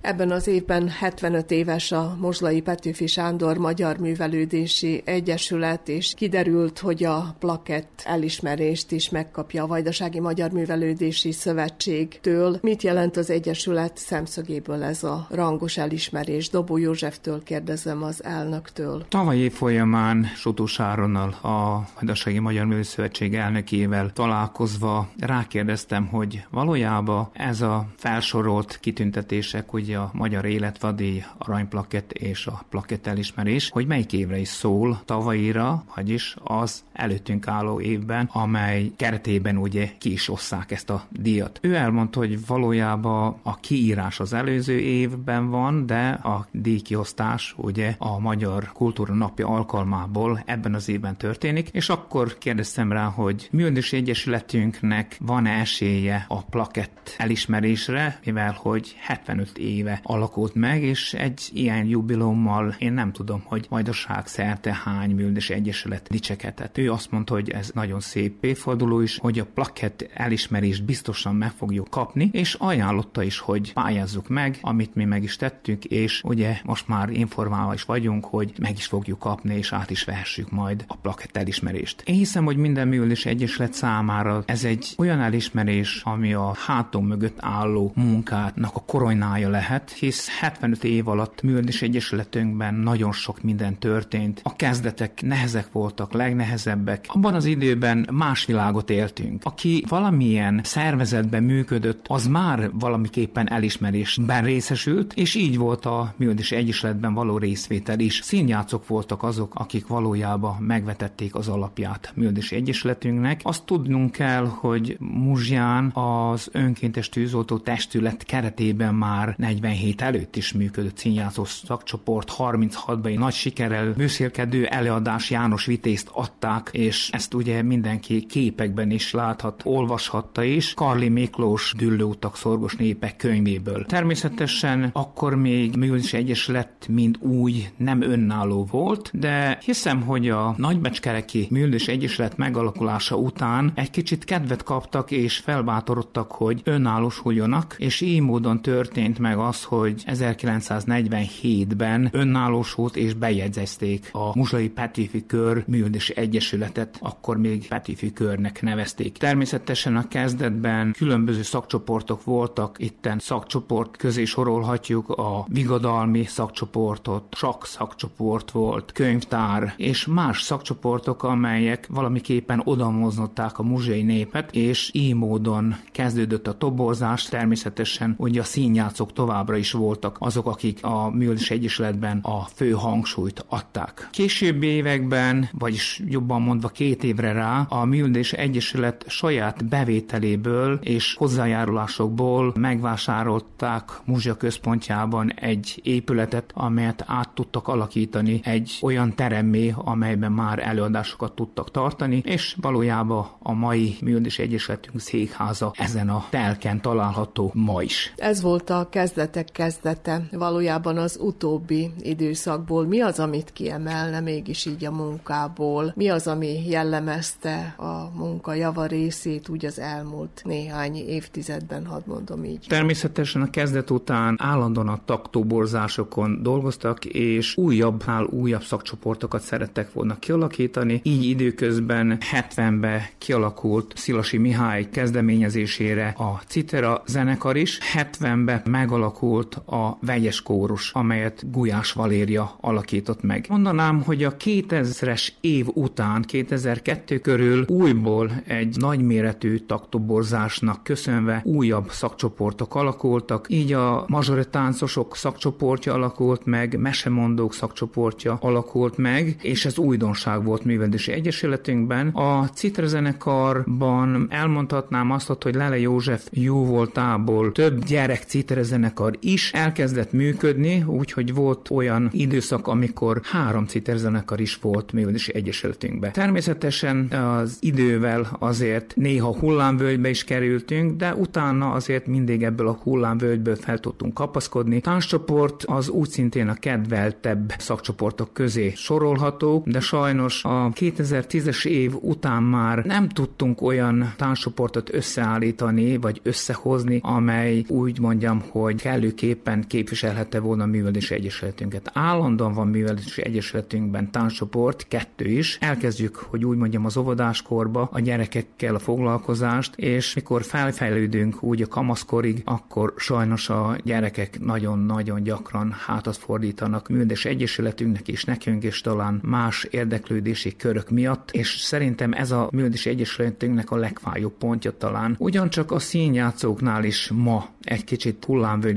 [0.00, 7.04] Ebben az évben 75 éves a Mozlai Petőfi Sándor Magyar Művelődési Egyesület, és kiderült, hogy
[7.04, 12.58] a plakett elismerést is megkapja a Vajdasági Magyar Művelődési Szövetségtől.
[12.62, 16.48] Mit jelent az Egyesület szemszögéből ez a rangos elismerés?
[16.48, 19.06] Dobó Józseftől kérdezem az elnöktől.
[19.08, 27.30] Tavaly év folyamán Sotós Áronnal, a Vajdasági Magyar Művelődési Szövetség elnökével találkozva rákérdeztem, hogy valójában
[27.32, 33.86] ez a felsorolt kitüntetések, hogy ugye a Magyar Életvadi aranyplakett és a plakett elismerés, hogy
[33.86, 40.28] melyik évre is szól tavalyira, vagyis az előttünk álló évben, amely keretében ugye ki is
[40.28, 41.58] osszák ezt a díjat.
[41.62, 48.18] Ő elmondta, hogy valójában a kiírás az előző évben van, de a díjkiosztás ugye a
[48.18, 55.16] Magyar Kultúra Napja alkalmából ebben az évben történik, és akkor kérdeztem rá, hogy művelődési egyesületünknek
[55.20, 61.86] van-e esélye a plakett elismerésre, mivel hogy 75 év éve alakult meg, és egy ilyen
[61.86, 66.78] jubilommal én nem tudom, hogy Majdaság szerte hány művelődési egyesület dicsekedett.
[66.78, 71.50] Ő azt mondta, hogy ez nagyon szép évforduló is, hogy a plakett elismerést biztosan meg
[71.50, 76.60] fogjuk kapni, és ajánlotta is, hogy pályázzuk meg, amit mi meg is tettük, és ugye
[76.64, 80.84] most már informálva is vagyunk, hogy meg is fogjuk kapni, és át is vehessük majd
[80.86, 82.02] a plakett elismerést.
[82.04, 87.36] Én hiszem, hogy minden művelődési egyesület számára ez egy olyan elismerés, ami a hátom mögött
[87.40, 93.78] álló munkátnak a koronnája lehet, lehet, hisz 75 év alatt művelődés egyesületünkben nagyon sok minden
[93.78, 94.40] történt.
[94.44, 97.04] A kezdetek nehezek voltak, legnehezebbek.
[97.08, 99.42] Abban az időben más világot éltünk.
[99.44, 107.14] Aki valamilyen szervezetben működött, az már valamiképpen elismerésben részesült, és így volt a művelődés egyesületben
[107.14, 108.20] való részvétel is.
[108.22, 113.40] Színjátszok voltak azok, akik valójában megvetették az alapját művelődés egyesületünknek.
[113.42, 120.52] Azt tudnunk kell, hogy Muzsján az önkéntes tűzoltó testület keretében már 40 47 előtt is
[120.52, 128.26] működött színjátszó szakcsoport, 36-ban nagy sikerrel bőszélkedő előadás János Vitézt adták, és ezt ugye mindenki
[128.26, 133.84] képekben is láthat, olvashatta is, Karli Miklós Düllőutak szorgos népek könyvéből.
[133.86, 141.46] Természetesen akkor még Művelés Egyesület mind úgy nem önálló volt, de hiszem, hogy a Nagybecskereki
[141.50, 148.62] Művelés Egyesület megalakulása után egy kicsit kedvet kaptak és felbátorodtak, hogy önállósuljanak, és így módon
[148.62, 157.36] történt meg az, hogy 1947-ben önállósult és bejegyezték a Muslai Petőfi Kör Művelődési Egyesületet, akkor
[157.36, 159.18] még Petőfi Körnek nevezték.
[159.18, 168.50] Természetesen a kezdetben különböző szakcsoportok voltak, itten szakcsoport közé sorolhatjuk a vigadalmi szakcsoportot, sak szakcsoport
[168.50, 176.46] volt, könyvtár, és más szakcsoportok, amelyek valamiképpen odamoznották a muzsai népet, és így módon kezdődött
[176.46, 182.18] a toborzás, természetesen ugye a színjátszók tovább továbbra is voltak azok, akik a művelés egyesületben
[182.22, 184.08] a fő hangsúlyt adták.
[184.10, 192.52] Későbbi években, vagyis jobban mondva két évre rá, a művelés egyesület saját bevételéből és hozzájárulásokból
[192.56, 201.32] megvásárolták Muzsia központjában egy épületet, amelyet át tudtak alakítani egy olyan teremmé, amelyben már előadásokat
[201.32, 208.12] tudtak tartani, és valójában a mai művelés egyesületünk székháza ezen a telken található ma is.
[208.16, 212.86] Ez volt a kezdete kezdetek kezdete valójában az utóbbi időszakból.
[212.86, 215.92] Mi az, amit kiemelne mégis így a munkából?
[215.96, 222.44] Mi az, ami jellemezte a munka java részét úgy az elmúlt néhány évtizedben, hadd mondom
[222.44, 222.64] így?
[222.68, 231.00] Természetesen a kezdet után állandóan a taktóborzásokon dolgoztak, és újabbnál újabb szakcsoportokat szerettek volna kialakítani.
[231.02, 239.98] Így időközben 70-ben kialakult Szilasi Mihály kezdeményezésére a Citera zenekar is, 70-ben megalakult alakult a
[240.00, 243.46] vegyes kórus, amelyet Gulyás Valéria alakított meg.
[243.48, 252.74] Mondanám, hogy a 2000-es év után, 2002 körül újból egy nagyméretű taktoborzásnak köszönve újabb szakcsoportok
[252.74, 260.64] alakultak, így a mazsoritáncosok szakcsoportja alakult meg, mesemondók szakcsoportja alakult meg, és ez újdonság volt
[260.64, 262.08] művelési egyesületünkben.
[262.08, 270.12] A citrezenekarban elmondhatnám azt, hogy Lele József jó voltából több gyerek citrezenekar zenekar is elkezdett
[270.12, 276.12] működni, úgyhogy volt olyan időszak, amikor három citerzenekar is volt művelési egyesületünkben.
[276.12, 283.56] Természetesen az idővel azért néha hullámvölgybe is kerültünk, de utána azért mindig ebből a hullámvölgyből
[283.56, 284.80] fel tudtunk kapaszkodni.
[284.80, 292.42] Tánccsoport az úgy szintén a kedveltebb szakcsoportok közé sorolható, de sajnos a 2010-es év után
[292.42, 300.62] már nem tudtunk olyan táncsoportot összeállítani, vagy összehozni, amely úgy mondjam, hogy kellőképpen képviselhette volna
[300.62, 301.90] a művelési egyesületünket.
[301.94, 305.58] Állandóan van művelési egyesületünkben tánccsoport, kettő is.
[305.60, 311.66] Elkezdjük, hogy úgy mondjam, az óvodáskorba a gyerekekkel a foglalkozást, és mikor felfejlődünk úgy a
[311.66, 319.20] kamaszkorig, akkor sajnos a gyerekek nagyon-nagyon gyakran hátat fordítanak művelési egyesületünknek és nekünk, és talán
[319.24, 325.14] más érdeklődési körök miatt, és szerintem ez a művelési egyesületünknek a legfájóbb pontja talán.
[325.18, 328.16] Ugyancsak a színjátszóknál is ma egy kicsit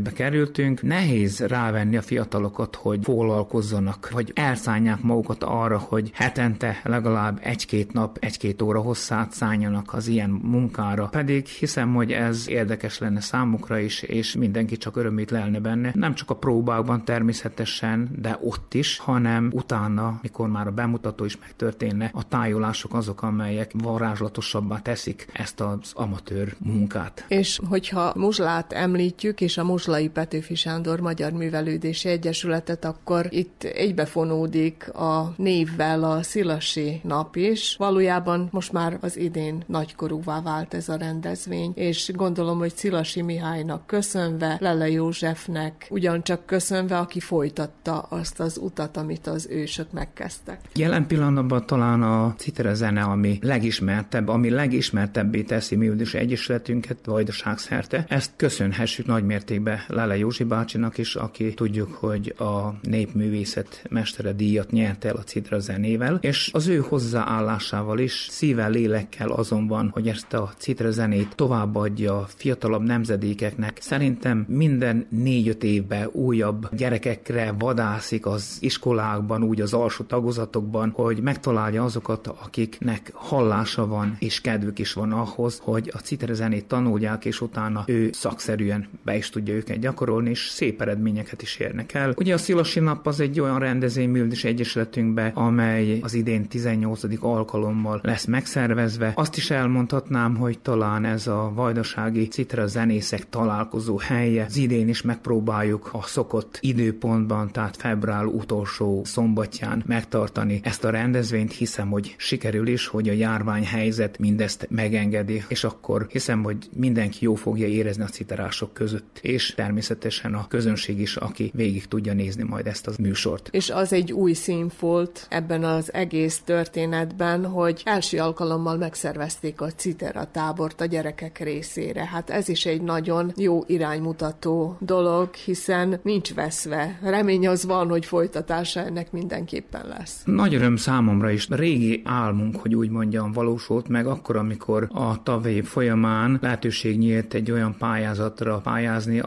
[0.01, 7.39] hullámvölgybe kerültünk, nehéz rávenni a fiatalokat, hogy foglalkozzanak, vagy elszállják magukat arra, hogy hetente legalább
[7.41, 11.05] egy-két nap, egy-két óra hosszát szálljanak az ilyen munkára.
[11.05, 15.91] Pedig hiszem, hogy ez érdekes lenne számukra is, és mindenki csak örömét lelne benne.
[15.95, 21.37] Nem csak a próbákban természetesen, de ott is, hanem utána, mikor már a bemutató is
[21.37, 27.25] megtörténne, a tájolások azok, amelyek varázslatosabbá teszik ezt az amatőr munkát.
[27.27, 34.93] És hogyha Muzslát említjük, és a Muzslai Petőfi Sándor Magyar Művelődési Egyesületet, akkor itt egybefonódik
[34.93, 37.75] a névvel a Szilasi nap is.
[37.77, 43.87] Valójában most már az idén nagykorúvá vált ez a rendezvény, és gondolom, hogy Szilasi Mihálynak
[43.87, 50.59] köszönve, Lele Józsefnek ugyancsak köszönve, aki folytatta azt az utat, amit az ősök megkezdtek.
[50.75, 58.05] Jelen pillanatban talán a citera zene, ami legismertebb, ami legismertebbé teszi mi egyesületünket vajdaság szerte.
[58.07, 65.05] Ezt köszönhessük nagymértékben Lele Józsi bácsinak is, aki tudjuk, hogy a népművészet mestere díjat nyert
[65.05, 70.33] el a citra zenével, és az ő hozzáállásával is szívvel, lélekkel azon van, hogy ezt
[70.33, 73.77] a citra zenét továbbadja fiatalabb nemzedékeknek.
[73.81, 81.83] Szerintem minden négy-öt évben újabb gyerekekre vadászik az iskolákban, úgy az alsó tagozatokban, hogy megtalálja
[81.83, 87.41] azokat, akiknek hallása van, és kedvük is van ahhoz, hogy a citra zenét tanulják, és
[87.41, 92.13] utána ő szakszerűen be is tudja őket gyakorolni, és szép eredményeket is érnek el.
[92.17, 97.03] Ugye a Szilasi nap az egy olyan rendezvény Műldis Egyesületünkbe, amely az idén 18.
[97.19, 99.11] alkalommal lesz megszervezve.
[99.15, 104.43] Azt is elmondhatnám, hogy talán ez a vajdasági citra zenészek találkozó helye.
[104.43, 111.53] Az idén is megpróbáljuk a szokott időpontban, tehát február utolsó szombatján megtartani ezt a rendezvényt.
[111.53, 117.35] Hiszem, hogy sikerül is, hogy a járványhelyzet mindezt megengedi, és akkor hiszem, hogy mindenki jó
[117.35, 122.67] fogja érezni a citarások között, és természetesen a közönség is, aki végig tudja nézni majd
[122.67, 123.49] ezt a műsort.
[123.51, 130.25] És az egy új színfolt ebben az egész történetben, hogy első alkalommal megszervezték a Citera
[130.31, 132.05] tábort a gyerekek részére.
[132.05, 136.99] Hát ez is egy nagyon jó iránymutató dolog, hiszen nincs veszve.
[137.01, 140.21] Remény az van, hogy folytatása ennek mindenképpen lesz.
[140.25, 141.47] Nagy öröm számomra is.
[141.49, 147.51] Régi álmunk, hogy úgy mondjam, valósult meg akkor, amikor a tavév folyamán lehetőség nyílt egy
[147.51, 149.21] olyan pályázatra pályázni,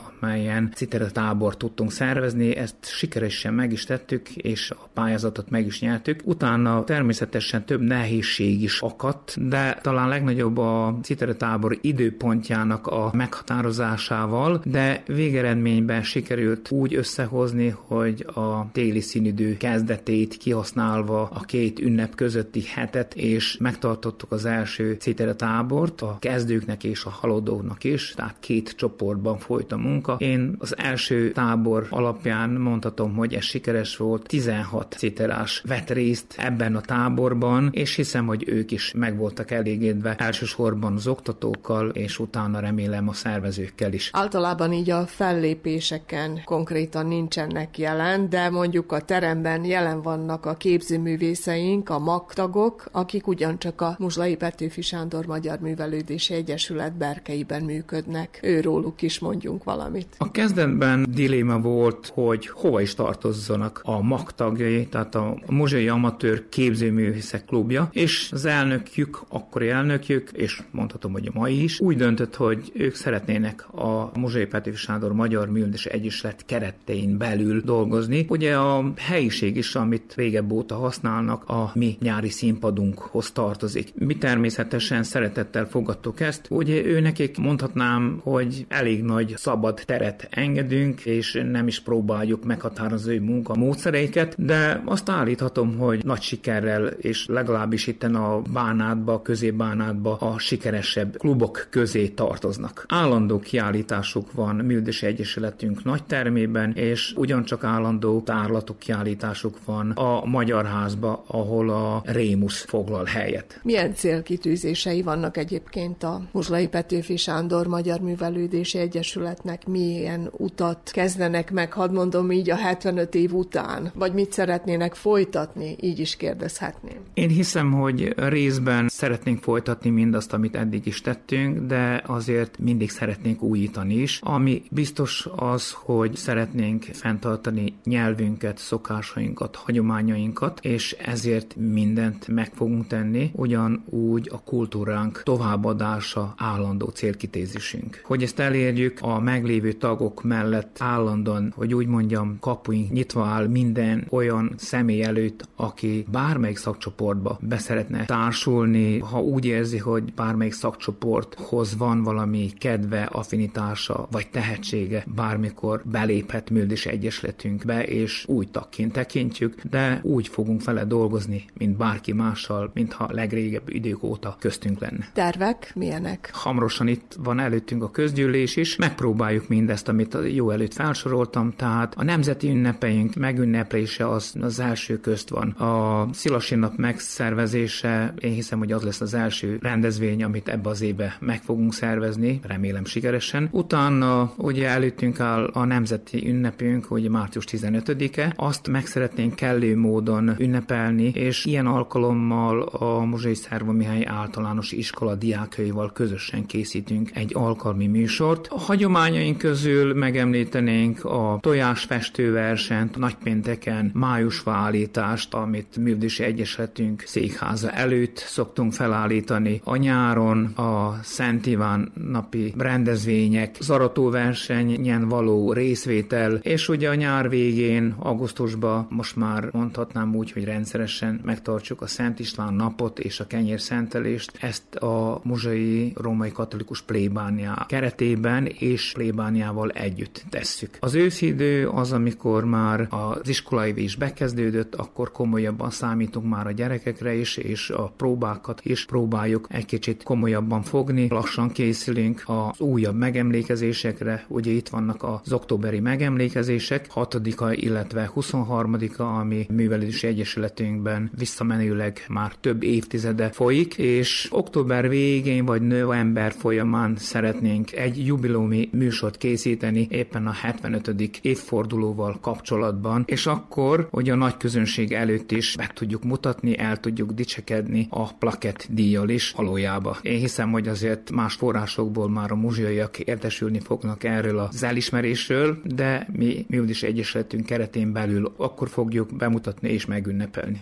[0.75, 2.57] Citera tábor tudtunk szervezni.
[2.57, 6.21] Ezt sikeresen meg is tettük, és a pályázatot meg is nyertük.
[6.25, 10.99] Utána természetesen több nehézség is akadt, de talán legnagyobb a
[11.37, 21.23] tábor időpontjának a meghatározásával, de végeredményben sikerült úgy összehozni, hogy a téli színidő kezdetét kihasználva
[21.23, 24.97] a két ünnep közötti hetet, és megtartottuk az első
[25.37, 30.04] tábort a kezdőknek és a haladóknak is, tehát két csoportban folyt a munka.
[30.19, 36.77] Én az első tábor alapján mondhatom, hogy ez sikeres volt, 16 citerás vett részt ebben
[36.77, 42.61] a táborban, és hiszem, hogy ők is meg voltak elégedve elsősorban az oktatókkal, és utána
[42.61, 44.11] remélem a szervezőkkel is.
[44.13, 51.89] Általában így a fellépéseken konkrétan nincsenek jelen, de mondjuk a teremben jelen vannak a képzőművészeink,
[51.89, 58.39] a magtagok, akik ugyancsak a Muzslai Petőfi Sándor Magyar Művelődési Egyesület berkeiben működnek.
[58.43, 59.94] Őróluk is mondjunk valamit.
[60.19, 67.45] A kezdetben diléma volt, hogy hova is tartozzanak a magtagjai, tehát a Muzsai Amatőr Képzőművészek
[67.45, 72.73] Klubja, és az elnökjük, akkori elnökjük, és mondhatom, hogy a mai is, úgy döntött, hogy
[72.75, 78.27] ők szeretnének a Muzsai Petőfi Sándor Magyar Művelődési Egyesület keretein belül dolgozni.
[78.29, 83.93] Ugye a helyiség is, amit régebb óta használnak, a mi nyári színpadunkhoz tartozik.
[83.95, 86.47] Mi természetesen szeretettel fogadtuk ezt.
[86.51, 93.19] Ugye ő nekik mondhatnám, hogy elég nagy szabad teret engedünk, és nem is próbáljuk meghatározni
[93.19, 100.39] munka módszereiket, de azt állíthatom, hogy nagy sikerrel, és legalábbis itten a bánátba, középbánátba a
[100.39, 102.85] sikeresebb klubok közé tartoznak.
[102.89, 110.65] Állandó kiállításuk van Műldösi Egyesületünk nagy termében, és ugyancsak állandó tárlatok kiállításuk van a Magyar
[110.65, 113.61] Házba, ahol a Rémus foglal helyet.
[113.63, 119.67] Milyen célkitűzései vannak egyébként a Muzslai Petőfi Sándor Magyar Művelődési Egyesületnek?
[119.75, 123.91] Milyen utat kezdenek meg, hadd mondom így, a 75 év után?
[123.95, 125.77] Vagy mit szeretnének folytatni?
[125.81, 126.97] Így is kérdezhetném.
[127.15, 133.43] Én hiszem, hogy részben szeretnénk folytatni mindazt, amit eddig is tettünk, de azért mindig szeretnénk
[133.43, 134.21] újítani is.
[134.23, 143.31] Ami biztos az, hogy szeretnénk fenntartani nyelvünket, szokásainkat, hagyományainkat, és ezért mindent meg fogunk tenni,
[143.33, 148.01] ugyanúgy a kultúránk továbbadása állandó célkitézésünk.
[148.05, 154.07] Hogy ezt elérjük, a meglévő tagok mellett állandóan, hogy úgy mondjam, kapuink nyitva áll minden
[154.11, 162.03] olyan személy előtt, aki bármelyik szakcsoportba beszeretne társulni, ha úgy érzi, hogy bármelyik szakcsoporthoz van
[162.03, 170.29] valami kedve, affinitása vagy tehetsége, bármikor beléphet Műldés Egyesületünkbe, és úgy tagként tekintjük, de úgy
[170.29, 175.09] fogunk vele dolgozni, mint bárki mással, mintha legrégebb idők óta köztünk lenne.
[175.13, 176.31] Tervek milyenek?
[176.33, 182.05] Hamarosan itt van előttünk a közgyűlés is, megpróbáljuk mindezt, amit jó előtt felsoroltam, tehát a
[182.05, 185.49] nemzeti ünnepeink megünneplése az, az első közt van.
[185.49, 190.81] A Szilasi nap megszervezése, én hiszem, hogy az lesz az első rendezvény, amit ebbe az
[190.81, 193.49] évbe meg fogunk szervezni, remélem sikeresen.
[193.51, 200.35] Utána ugye előttünk áll a nemzeti ünnepünk, ugye március 15-e, azt meg szeretnénk kellő módon
[200.39, 207.87] ünnepelni, és ilyen alkalommal a Muzsai Szerva Mihály általános iskola diákjaival közösen készítünk egy alkalmi
[207.87, 208.47] műsort.
[208.51, 218.73] A hagyományaink közül megemlítenénk a tojásfestőversenyt, nagypénteken májusfa állítást, amit Művdési Egyesületünk székháza előtt szoktunk
[218.73, 219.61] felállítani.
[219.65, 227.95] A nyáron a Szent Iván napi rendezvények, zaratóversenyen való részvétel, és ugye a nyár végén,
[227.99, 233.61] augusztusban most már mondhatnám úgy, hogy rendszeresen megtartjuk a Szent István napot és a kenyér
[233.61, 234.39] szentelést.
[234.41, 238.95] Ezt a muzsai római katolikus plébániá keretében és
[239.35, 240.77] plébániával együtt tesszük.
[240.81, 247.15] Az őszidő az, amikor már az iskolai is bekezdődött, akkor komolyabban számítunk már a gyerekekre
[247.15, 251.09] is, és a próbákat is próbáljuk egy kicsit komolyabban fogni.
[251.09, 259.47] Lassan készülünk az újabb megemlékezésekre, ugye itt vannak az októberi megemlékezések, 6-a, illetve 23-a, ami
[259.51, 268.07] művelődési egyesületünkben visszamenőleg már több évtizede folyik, és október végén vagy november folyamán szeretnénk egy
[268.07, 271.19] jubileumi műsort készíteni éppen a 75.
[271.23, 277.13] évfordulóval kapcsolatban, és akkor, hogy a nagy közönség előtt is meg tudjuk mutatni, el tudjuk
[277.13, 279.99] dicsekedni a plakett díjjal is valójába.
[280.03, 286.07] Én hiszem, hogy azért más forrásokból már a muzsiaiak értesülni fognak erről az elismerésről, de
[286.13, 290.61] mi Művdis Egyesületünk keretén belül akkor fogjuk bemutatni és megünnepelni.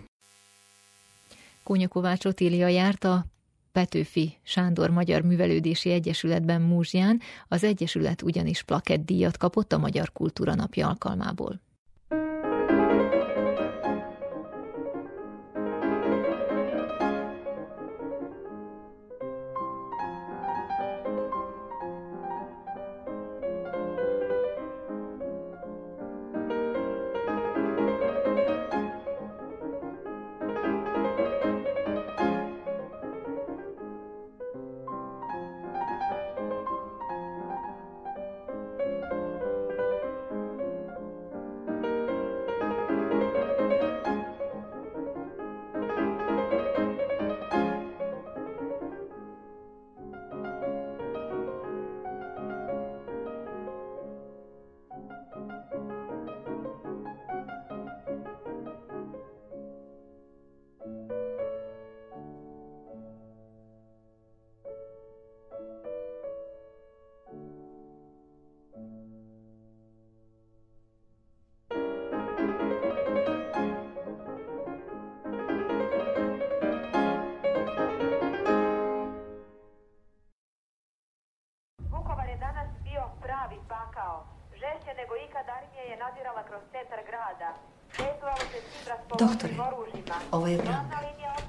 [1.62, 3.24] Kónya Kovács Otília járt a
[3.72, 10.88] Petőfi Sándor Magyar Művelődési Egyesületben Múzsján, az Egyesület ugyanis plakettdíjat kapott a Magyar Kultúra Napja
[10.88, 11.60] alkalmából.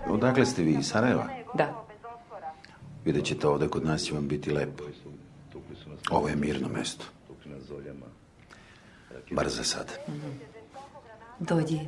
[0.07, 1.27] Odakle ste vi, iz Sarajeva?
[1.53, 1.85] Da.
[3.05, 4.83] Vidjet ćete ovde kod nas će vam biti lepo.
[6.11, 7.05] Ovo je mirno mesto.
[9.31, 9.91] Barzasad.
[11.39, 11.79] Dojdi.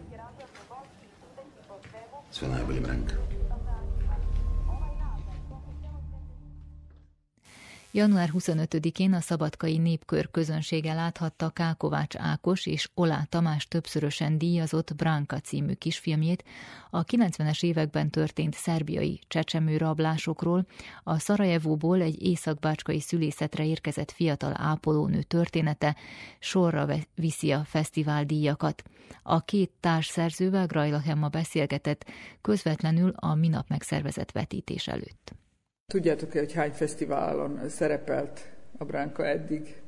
[2.32, 3.16] Sve najbolje, Branka.
[7.96, 15.40] Január 25-én a Szabadkai Népkör közönsége láthatta Kákovács Ákos és Olá Tamás többszörösen díjazott Branka
[15.40, 16.44] című kisfilmjét,
[16.90, 20.66] a 90-es években történt szerbiai csecsemő rablásokról,
[21.04, 25.96] a Szarajevóból egy északbácskai szülészetre érkezett fiatal ápolónő története
[26.40, 28.84] sorra viszi a fesztivál díjakat.
[29.24, 32.06] A két társszerzővel Grajlachemma beszélgetett
[32.42, 35.36] közvetlenül a minap megszervezett vetítés előtt.
[35.88, 38.40] Tudjátok-e, hogy hány fesztiválon szerepelt
[38.78, 39.82] a Bránka eddig?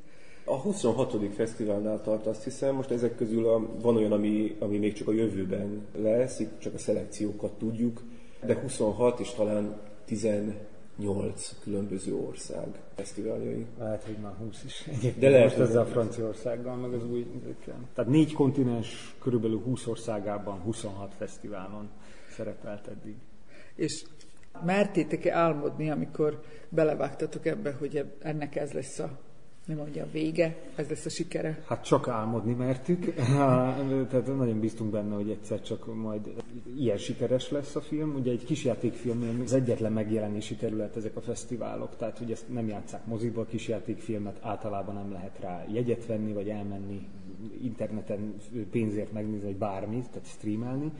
[0.44, 1.34] A 26.
[1.34, 2.74] fesztiválnál tart, azt hiszem.
[2.74, 6.74] Most ezek közül a, van olyan, ami, ami még csak a jövőben lesz, itt csak
[6.74, 8.02] a szelekciókat tudjuk,
[8.44, 13.66] de 26 és talán 18 különböző ország fesztiváljai.
[13.78, 14.86] Lehet, hogy már 20 is.
[14.86, 17.26] Egyébként de lehet, most ezzel a Franciaországgal, meg az új
[17.94, 21.88] Tehát négy kontinens, körülbelül 20 országában 26 fesztiválon
[22.36, 23.16] szerepelt eddig.
[23.74, 24.04] És
[24.64, 29.18] mertétek-e álmodni, amikor belevágtatok ebbe, hogy ennek ez lesz a
[29.68, 31.62] mi mondja, a vége, ez lesz a sikere?
[31.66, 33.14] Hát csak álmodni mertük,
[34.10, 36.32] tehát nagyon bíztunk benne, hogy egyszer csak majd
[36.76, 38.14] ilyen sikeres lesz a film.
[38.14, 43.06] Ugye egy kisjátékfilm az egyetlen megjelenési terület ezek a fesztiválok, tehát ugye ezt nem játszák
[43.06, 47.06] moziba, a kisjátékfilmet általában nem lehet rá jegyet venni, vagy elmenni
[47.62, 48.34] interneten
[48.70, 50.92] pénzért megnézni, vagy bármit, tehát streamelni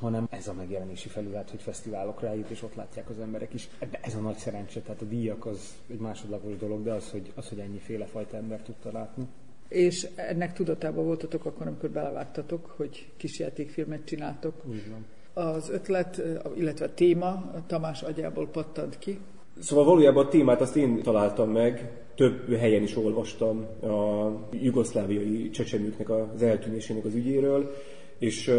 [0.00, 3.68] hanem ez a megjelenési felület, hogy fesztiválokra eljut, és ott látják az emberek is.
[3.78, 7.32] De ez a nagy szerencse, tehát a díjak az egy másodlagos dolog, de az, hogy,
[7.34, 7.80] az, hogy ennyi
[8.12, 9.24] fajta ember tudta látni.
[9.68, 14.54] És ennek tudatában voltatok akkor, amikor belevágtatok, hogy kisjátékfilmet csináltok.
[14.68, 15.04] Úgy van.
[15.44, 16.22] Az ötlet,
[16.56, 19.18] illetve a téma Tamás agyából pattant ki.
[19.58, 26.10] Szóval valójában a témát azt én találtam meg, több helyen is olvastam a jugoszláviai csecsemőknek
[26.10, 27.74] az eltűnésének az ügyéről,
[28.20, 28.54] és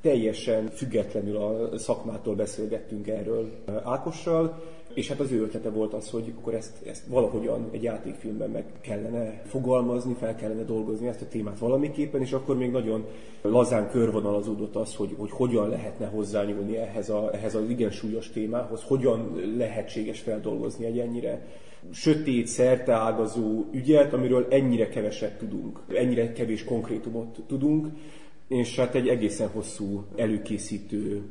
[0.00, 3.50] teljesen függetlenül a szakmától beszélgettünk erről
[3.84, 4.62] Ákossal,
[4.94, 8.64] és hát az ő ötlete volt az, hogy akkor ezt, ezt valahogyan egy játékfilmben meg
[8.80, 13.04] kellene fogalmazni, fel kellene dolgozni ezt a témát valamiképpen, és akkor még nagyon
[13.42, 18.82] lazán körvonalazódott az, hogy, hogy hogyan lehetne hozzányúlni ehhez, a, ehhez az igen súlyos témához,
[18.82, 21.46] hogyan lehetséges feldolgozni egy ennyire
[21.92, 27.86] sötét, szerteágazó ügyet, amiről ennyire keveset tudunk, ennyire kevés konkrétumot tudunk,
[28.48, 31.22] és hát egy egészen hosszú előkészítő,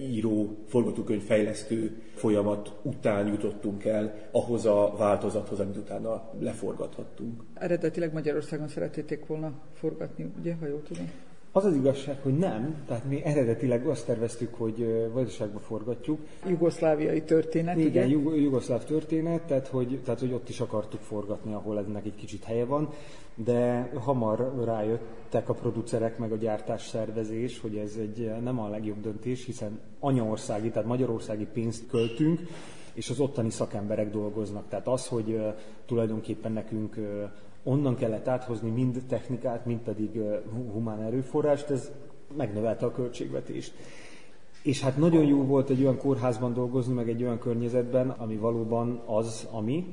[0.00, 7.42] író, forgatókönyv fejlesztő folyamat után jutottunk el ahhoz a változathoz, amit utána leforgathattunk.
[7.54, 11.10] Eredetileg Magyarországon szeretnétek volna forgatni, ugye, ha jól tudom?
[11.52, 12.74] Az az igazság, hogy nem.
[12.86, 16.20] Tehát mi eredetileg azt terveztük, hogy Vajdaságba forgatjuk.
[16.46, 18.06] Jugoszláviai történet, Igen, ugye?
[18.06, 22.44] Jug- jugoszláv történet, tehát hogy, tehát hogy ott is akartuk forgatni, ahol ennek egy kicsit
[22.44, 22.88] helye van
[23.44, 29.00] de hamar rájöttek a producerek meg a gyártás szervezés, hogy ez egy nem a legjobb
[29.00, 32.40] döntés, hiszen anyaországi, tehát magyarországi pénzt költünk,
[32.92, 34.68] és az ottani szakemberek dolgoznak.
[34.68, 35.40] Tehát az, hogy
[35.86, 36.96] tulajdonképpen nekünk
[37.62, 40.20] onnan kellett áthozni mind technikát, mind pedig
[40.72, 41.90] humán erőforrást, ez
[42.36, 43.72] megnövelte a költségvetést.
[44.62, 49.02] És hát nagyon jó volt egy olyan kórházban dolgozni, meg egy olyan környezetben, ami valóban
[49.06, 49.86] az, ami,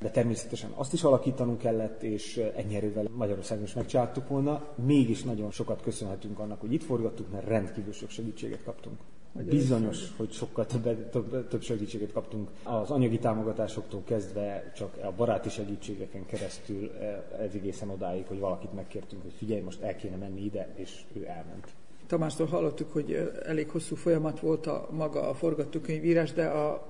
[0.00, 4.64] de természetesen azt is alakítanunk kellett, és ennyi erővel Magyarországon is megcsináltuk volna.
[4.84, 8.96] Mégis nagyon sokat köszönhetünk annak, hogy itt forgattuk, mert rendkívül sok segítséget kaptunk.
[9.32, 15.48] Bizonyos, hogy sokkal több, több, több segítséget kaptunk az anyagi támogatásoktól kezdve, csak a baráti
[15.48, 16.90] segítségeken keresztül
[17.38, 21.26] ez egészen odáig, hogy valakit megkértünk, hogy figyelj, most el kéne menni ide, és ő
[21.26, 21.68] elment.
[22.06, 26.88] Tamástól hallottuk, hogy elég hosszú folyamat volt a maga a forgatókönyvírás, de a,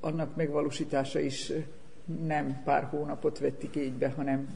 [0.00, 1.52] annak megvalósítása is
[2.26, 4.48] nem pár hónapot vettük így be, hanem...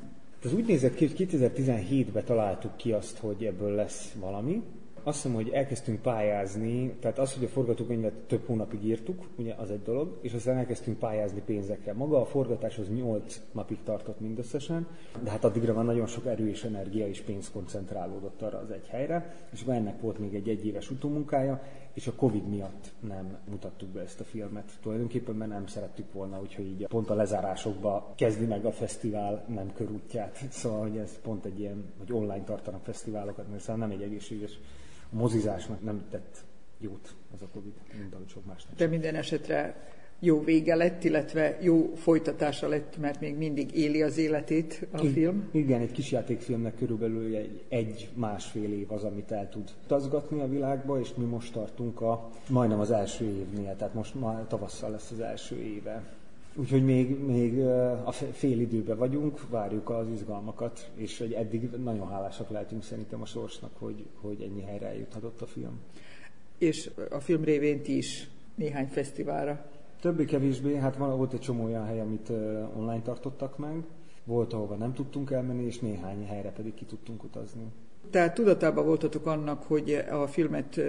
[0.45, 4.63] Ez úgy nézett ki, hogy 2017-ben találtuk ki azt, hogy ebből lesz valami,
[5.03, 9.71] azt hiszem, hogy elkezdtünk pályázni, tehát az, hogy a forgatókönyvet több hónapig írtuk, ugye az
[9.71, 11.95] egy dolog, és aztán elkezdtünk pályázni pénzekkel.
[11.95, 14.87] Maga a forgatás az 8 napig tartott mindösszesen,
[15.23, 18.87] de hát addigra már nagyon sok erő és energia és pénz koncentrálódott arra az egy
[18.89, 23.89] helyre, és akkor ennek volt még egy egyéves utómunkája, és a Covid miatt nem mutattuk
[23.89, 24.73] be ezt a filmet.
[24.83, 29.73] Tulajdonképpen mert nem szerettük volna, hogyha így pont a lezárásokba kezdi meg a fesztivál nem
[29.73, 30.39] körútját.
[30.51, 34.59] Szóval, hogy ez pont egy ilyen, hogy online tartanak fesztiválokat, mert szóval nem egy egészséges
[35.13, 36.45] mozizásnak nem tett
[36.79, 38.77] jót az a Covid, mint ahogy sok másnak.
[38.77, 39.91] De minden esetre
[40.25, 45.09] jó vége lett, illetve jó folytatása lett, mert még mindig éli az életét a I-
[45.09, 45.49] film.
[45.51, 50.49] Igen, egy kis játékfilmnek körülbelül egy, egy másfél év az, amit el tud utazgatni a
[50.49, 55.11] világba, és mi most tartunk a majdnem az első évnél, tehát most már tavasszal lesz
[55.11, 56.03] az első éve
[56.55, 57.61] Úgyhogy még, még
[58.05, 63.27] a fél időben vagyunk, várjuk az izgalmakat, és hogy eddig nagyon hálásak lehetünk szerintem a
[63.27, 65.81] sorsnak, hogy, hogy ennyi helyre eljuthatott a film.
[66.59, 69.65] És a film révén ti is néhány fesztiválra?
[70.01, 72.29] Többé-kevésbé, hát volt egy csomó olyan hely, amit
[72.77, 73.85] online tartottak meg,
[74.25, 77.65] volt, ahova nem tudtunk elmenni, és néhány helyre pedig ki tudtunk utazni.
[78.11, 80.81] Tehát tudatában voltatok annak, hogy a filmet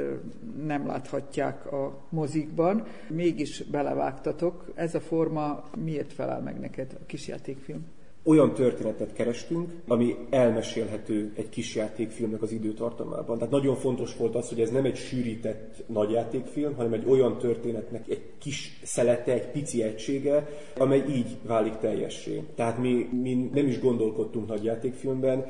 [0.66, 4.72] nem láthatják a mozikban, mégis belevágtatok.
[4.76, 7.86] Ez a forma miért felel meg neked a kisjátékfilm?
[8.26, 13.38] olyan történetet kerestünk, ami elmesélhető egy kisjátékfilmnek az időtartamában.
[13.38, 18.10] Tehát nagyon fontos volt az, hogy ez nem egy sűrített nagyjátékfilm, hanem egy olyan történetnek
[18.10, 22.44] egy kis szelete, egy pici egysége, amely így válik teljessé.
[22.56, 25.46] Tehát mi, mi nem is gondolkodtunk nagyjátékfilmben,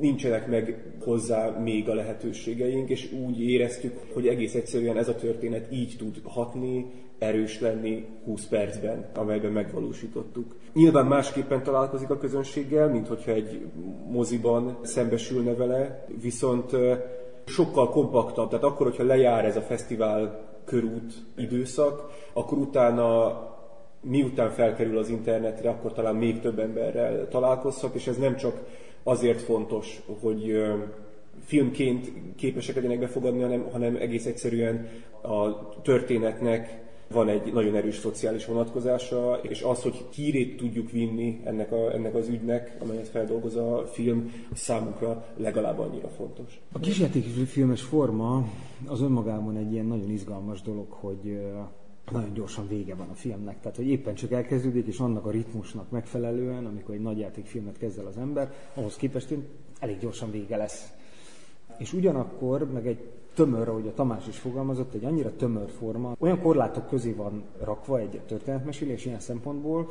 [0.00, 5.72] nincsenek meg hozzá még a lehetőségeink, és úgy éreztük, hogy egész egyszerűen ez a történet
[5.72, 6.86] így tud hatni,
[7.18, 10.56] erős lenni 20 percben, amelyben megvalósítottuk.
[10.72, 13.66] Nyilván másképpen találkozik a közönséggel, mint hogyha egy
[14.10, 16.76] moziban szembesülne vele, viszont
[17.44, 23.40] sokkal kompaktabb, tehát akkor, hogyha lejár ez a fesztivál körút időszak, akkor utána
[24.00, 28.60] miután felkerül az internetre, akkor talán még több emberrel találkozhat, és ez nem csak
[29.02, 30.62] azért fontos, hogy
[31.44, 34.88] filmként képesek legyenek befogadni, hanem, hanem egész egyszerűen
[35.22, 36.80] a történetnek
[37.12, 42.14] van egy nagyon erős szociális vonatkozása, és az, hogy hírét tudjuk vinni ennek, a, ennek
[42.14, 46.60] az ügynek, amelyet feldolgoz a film, számunkra legalább annyira fontos.
[46.72, 48.46] A kisjátékfilmes forma
[48.86, 51.38] az önmagában egy ilyen nagyon izgalmas dolog, hogy
[52.10, 53.60] nagyon gyorsan vége van a filmnek.
[53.60, 58.06] Tehát, hogy éppen csak elkezdődik, és annak a ritmusnak megfelelően, amikor egy nagyjátékfilmet kezd el
[58.06, 59.34] az ember, ahhoz képest
[59.78, 60.92] elég gyorsan vége lesz.
[61.78, 66.40] És ugyanakkor, meg egy tömör, ahogy a Tamás is fogalmazott, egy annyira tömör forma, olyan
[66.40, 69.90] korlátok közé van rakva egy történetmesélés ilyen szempontból,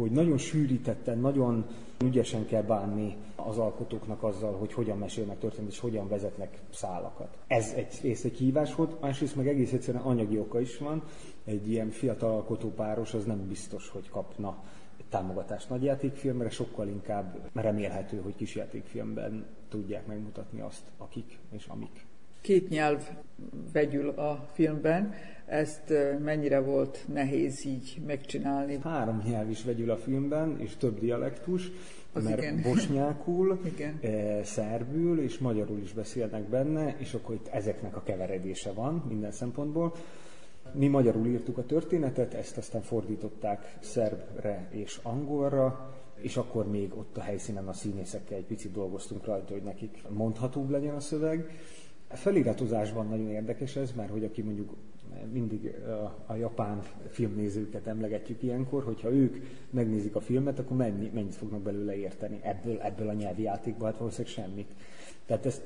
[0.00, 1.66] hogy nagyon sűrítetten, nagyon
[2.04, 7.38] ügyesen kell bánni az alkotóknak azzal, hogy hogyan mesélnek történet, és hogyan vezetnek szálakat.
[7.46, 11.02] Ez egy rész egy hívás volt, másrészt meg egész egyszerűen anyagi oka is van.
[11.44, 14.62] Egy ilyen fiatal alkotópáros az nem biztos, hogy kapna
[15.08, 22.06] támogatást nagyjátékfilmre, sokkal inkább remélhető, hogy kisjátékfilmben tudják megmutatni azt, akik és amik
[22.40, 23.08] két nyelv
[23.72, 25.14] vegyül a filmben,
[25.48, 25.92] ezt
[26.24, 28.78] mennyire volt nehéz így megcsinálni?
[28.82, 31.70] Három nyelv is vegyül a filmben, és több dialektus,
[32.12, 32.62] az mert igen.
[32.62, 33.98] bosnyákul, igen.
[34.00, 39.32] E, szerbül és magyarul is beszélnek benne, és akkor itt ezeknek a keveredése van minden
[39.32, 39.94] szempontból.
[40.72, 47.16] Mi magyarul írtuk a történetet, ezt aztán fordították szerbre és angolra, és akkor még ott
[47.16, 51.50] a helyszínen a színészekkel egy picit dolgoztunk rajta, hogy nekik mondhatóbb legyen a szöveg.
[52.08, 54.74] A feliratozásban nagyon érdekes ez, mert hogy aki mondjuk
[55.32, 59.36] mindig a, a japán filmnézőket emlegetjük ilyenkor, hogyha ők
[59.70, 63.98] megnézik a filmet, akkor mennyi, mennyit fognak belőle érteni ebből, ebből a nyelvi játékból, hát
[63.98, 64.68] valószínűleg semmit.
[65.26, 65.62] Tehát ezt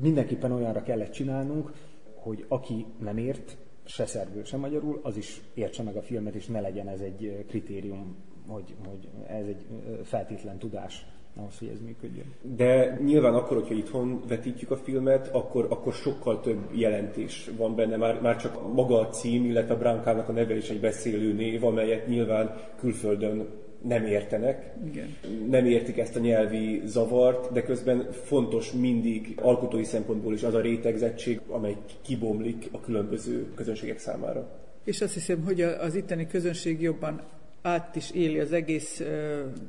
[0.00, 1.72] mindenképpen olyanra kellett csinálnunk,
[2.14, 6.46] hogy aki nem ért, se szerbül, se magyarul, az is értse meg a filmet, és
[6.46, 8.16] ne legyen ez egy kritérium,
[8.46, 9.66] hogy, hogy ez egy
[10.02, 11.06] feltétlen tudás
[11.38, 12.34] ahhoz, hogy ez működjön.
[12.56, 17.96] De nyilván akkor, hogyha itthon vetítjük a filmet, akkor, akkor sokkal több jelentés van benne.
[17.96, 21.64] Már, már csak maga a cím, illetve a Bránkának a neve is egy beszélő név,
[21.64, 23.46] amelyet nyilván külföldön
[23.82, 25.16] nem értenek, Igen.
[25.48, 30.60] nem értik ezt a nyelvi zavart, de közben fontos mindig alkotói szempontból is az a
[30.60, 34.48] rétegzettség, amely kibomlik a különböző közönségek számára.
[34.84, 37.22] És azt hiszem, hogy az itteni közönség jobban
[37.62, 39.02] át is éli az egész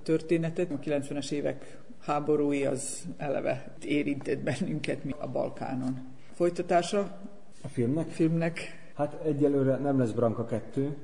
[0.04, 0.72] történetet.
[0.72, 6.00] A 90-es évek háborúi az eleve érintett bennünket mi a Balkánon.
[6.34, 7.20] Folytatása
[7.64, 8.08] a filmnek?
[8.08, 8.60] filmnek?
[8.94, 10.96] Hát egyelőre nem lesz Branka 2,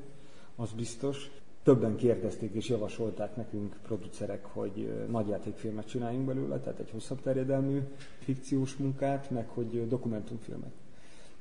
[0.55, 1.29] az biztos.
[1.63, 7.79] Többen kérdezték és javasolták nekünk producerek, hogy nagyjátékfilmet csináljunk belőle, tehát egy hosszabb terjedelmű
[8.19, 10.71] fikciós munkát, meg hogy dokumentumfilmet.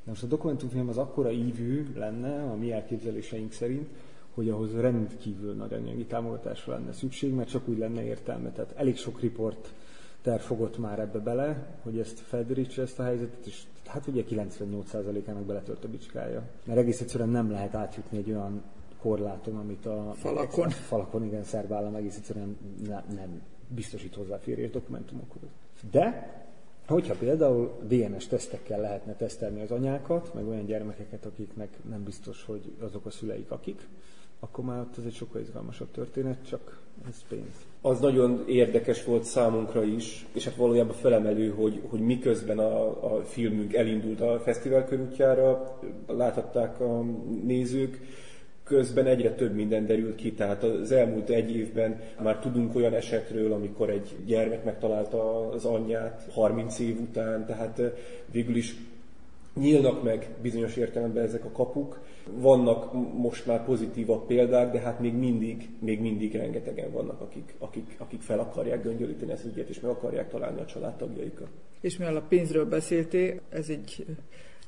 [0.05, 3.89] De most a dokumentumfilm az akkora ívű lenne a mi elképzeléseink szerint,
[4.35, 8.51] hogy ahhoz rendkívül nagy anyagi támogatásra lenne szükség, mert csak úgy lenne értelme.
[8.51, 9.73] Tehát elég sok riport
[10.23, 15.43] terv fogott már ebbe bele, hogy ezt felderítse ezt a helyzetet, és hát ugye 98%-ának
[15.43, 16.43] beletört a bicskája.
[16.65, 18.63] Mert egész egyszerűen nem lehet átjutni egy olyan
[19.01, 22.57] korláton, amit a falakon, a falakon igen, szervállam egész egyszerűen
[22.87, 25.49] ne, nem biztosít hozzáférés dokumentumokhoz.
[25.91, 26.33] De
[26.87, 32.73] Hogyha például DNS tesztekkel lehetne tesztelni az anyákat, meg olyan gyermekeket, akiknek nem biztos, hogy
[32.81, 33.89] azok a szüleik akik,
[34.41, 37.67] akkor már ott egy sokkal izgalmasabb történet, csak ez pénz.
[37.81, 43.25] Az nagyon érdekes volt számunkra is, és hát valójában felemelő, hogy, hogy miközben a, a
[43.25, 47.05] filmünk elindult a fesztivál körútjára, láthatták a
[47.43, 48.01] nézők,
[48.65, 53.53] közben egyre több minden derült ki, tehát az elmúlt egy évben már tudunk olyan esetről,
[53.53, 57.81] amikor egy gyermek megtalálta az anyját 30 év után, tehát
[58.31, 58.77] végül is
[59.55, 62.01] nyílnak meg bizonyos értelemben ezek a kapuk.
[62.31, 67.95] Vannak most már pozitívabb példák, de hát még mindig, még mindig rengetegen vannak, akik, akik,
[67.99, 71.49] akik fel akarják göngyölíteni ezt ügyet, és meg akarják találni a családtagjaikat.
[71.81, 74.07] És mivel a pénzről beszéltél, ez egy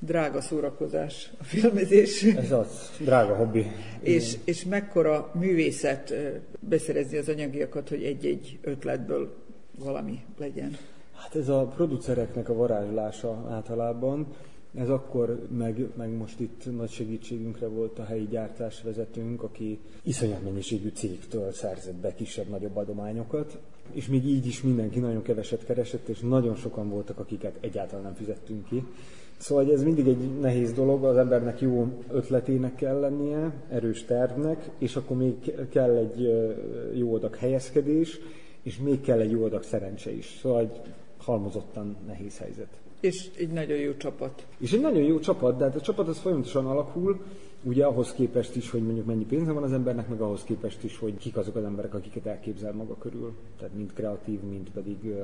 [0.00, 2.22] drága szórakozás a filmezés.
[2.22, 3.66] Ez az, drága hobbi.
[4.00, 6.14] és, és mekkora művészet
[6.60, 9.34] beszerezni az anyagiakat, hogy egy-egy ötletből
[9.78, 10.76] valami legyen?
[11.14, 14.26] Hát ez a producereknek a varázslása általában.
[14.76, 20.88] Ez akkor, meg, meg most itt nagy segítségünkre volt a helyi gyártásvezetőnk, aki iszonyat mennyiségű
[20.88, 23.58] cégtől szerzett be kisebb-nagyobb adományokat,
[23.92, 28.14] és még így is mindenki nagyon keveset keresett, és nagyon sokan voltak, akiket egyáltalán nem
[28.14, 28.84] fizettünk ki.
[29.36, 34.96] Szóval ez mindig egy nehéz dolog, az embernek jó ötletének kell lennie, erős tervnek, és
[34.96, 36.30] akkor még kell egy
[36.94, 38.18] jó adag helyezkedés,
[38.62, 40.38] és még kell egy jó adag szerencse is.
[40.40, 40.80] Szóval egy
[41.16, 42.85] halmozottan nehéz helyzet.
[43.00, 44.46] És egy nagyon jó csapat.
[44.58, 47.20] És egy nagyon jó csapat, de hát a csapat az folyamatosan alakul,
[47.62, 50.98] ugye ahhoz képest is, hogy mondjuk mennyi pénze van az embernek, meg ahhoz képest is,
[50.98, 53.32] hogy kik azok az emberek, akiket elképzel maga körül.
[53.58, 55.14] Tehát mind kreatív, mind pedig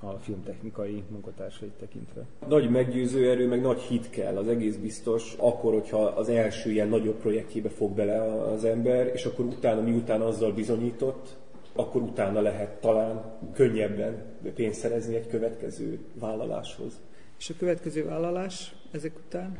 [0.00, 2.24] a filmtechnikai munkatársait tekintve.
[2.48, 6.88] Nagy meggyőző erő, meg nagy hit kell, az egész biztos, akkor, hogyha az első ilyen
[6.88, 11.36] nagyobb projektjébe fog bele az ember, és akkor utána, miután azzal bizonyított,
[11.76, 14.22] akkor utána lehet talán könnyebben
[14.54, 17.00] pénzt szerezni egy következő vállaláshoz.
[17.38, 19.58] És a következő vállalás ezek után?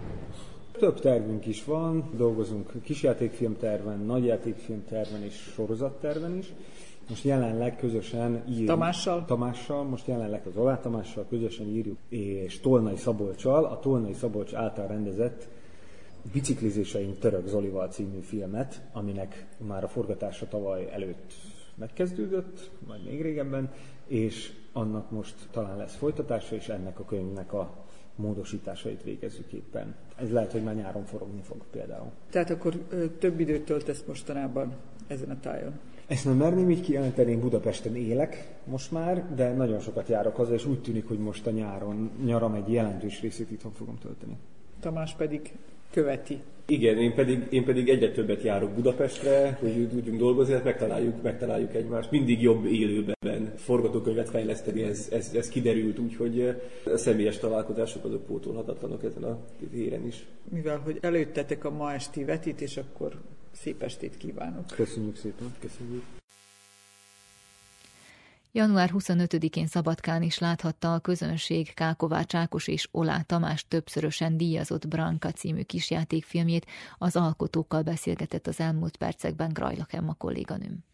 [0.72, 6.52] Több tervünk is van, dolgozunk kisjátékfilmterven, nagyjátékfilmterven és sorozatterven is.
[7.08, 8.66] Most jelenleg közösen írjuk.
[8.66, 9.24] Tamással?
[9.24, 14.86] Tamással, most jelenleg az Olá Tamással közösen írjuk, és Tolnai Szabolcsal, a Tolnai Szabolcs által
[14.86, 15.48] rendezett
[16.32, 21.32] Biciklizéseink Török Zolival című filmet, aminek már a forgatása tavaly előtt
[21.74, 23.72] megkezdődött, vagy még régebben,
[24.06, 27.84] és annak most talán lesz folytatása, és ennek a könyvnek a
[28.16, 29.94] módosításait végezzük éppen.
[30.16, 32.10] Ez lehet, hogy már nyáron forogni fog például.
[32.30, 34.74] Tehát akkor ö, több időt töltesz mostanában
[35.06, 35.78] ezen a tájon?
[36.06, 40.52] Ezt nem merném így kijelenteni, én Budapesten élek most már, de nagyon sokat járok haza,
[40.54, 44.36] és úgy tűnik, hogy most a nyáron nyaram egy jelentős részét itthon fogom tölteni.
[44.84, 45.52] Tamás pedig
[45.90, 46.40] követi.
[46.66, 51.74] Igen, én pedig, én pedig egyre többet járok Budapestre, hogy tudjunk dolgozni, hát megtaláljuk, megtaláljuk
[51.74, 52.10] egymást.
[52.10, 56.40] Mindig jobb élőben forgatókönyvet fejleszteni, ez, ez, ez kiderült, úgyhogy
[56.84, 59.38] a személyes találkozások azok pótolhatatlanok ezen a
[59.70, 60.26] téren is.
[60.50, 63.20] Mivel, hogy előttetek a ma esti vetítés, akkor
[63.52, 64.66] szép estét kívánok.
[64.66, 65.54] Köszönjük szépen.
[65.60, 66.02] Köszönjük.
[68.56, 75.30] Január 25-én Szabadkán is láthatta a közönség Kákovács Ákos és Olá Tamás többszörösen díjazott Branka
[75.30, 76.66] című kisjátékfilmjét,
[76.98, 80.84] az alkotókkal beszélgetett az elmúlt percekben Grajlak Emma kolléganőm.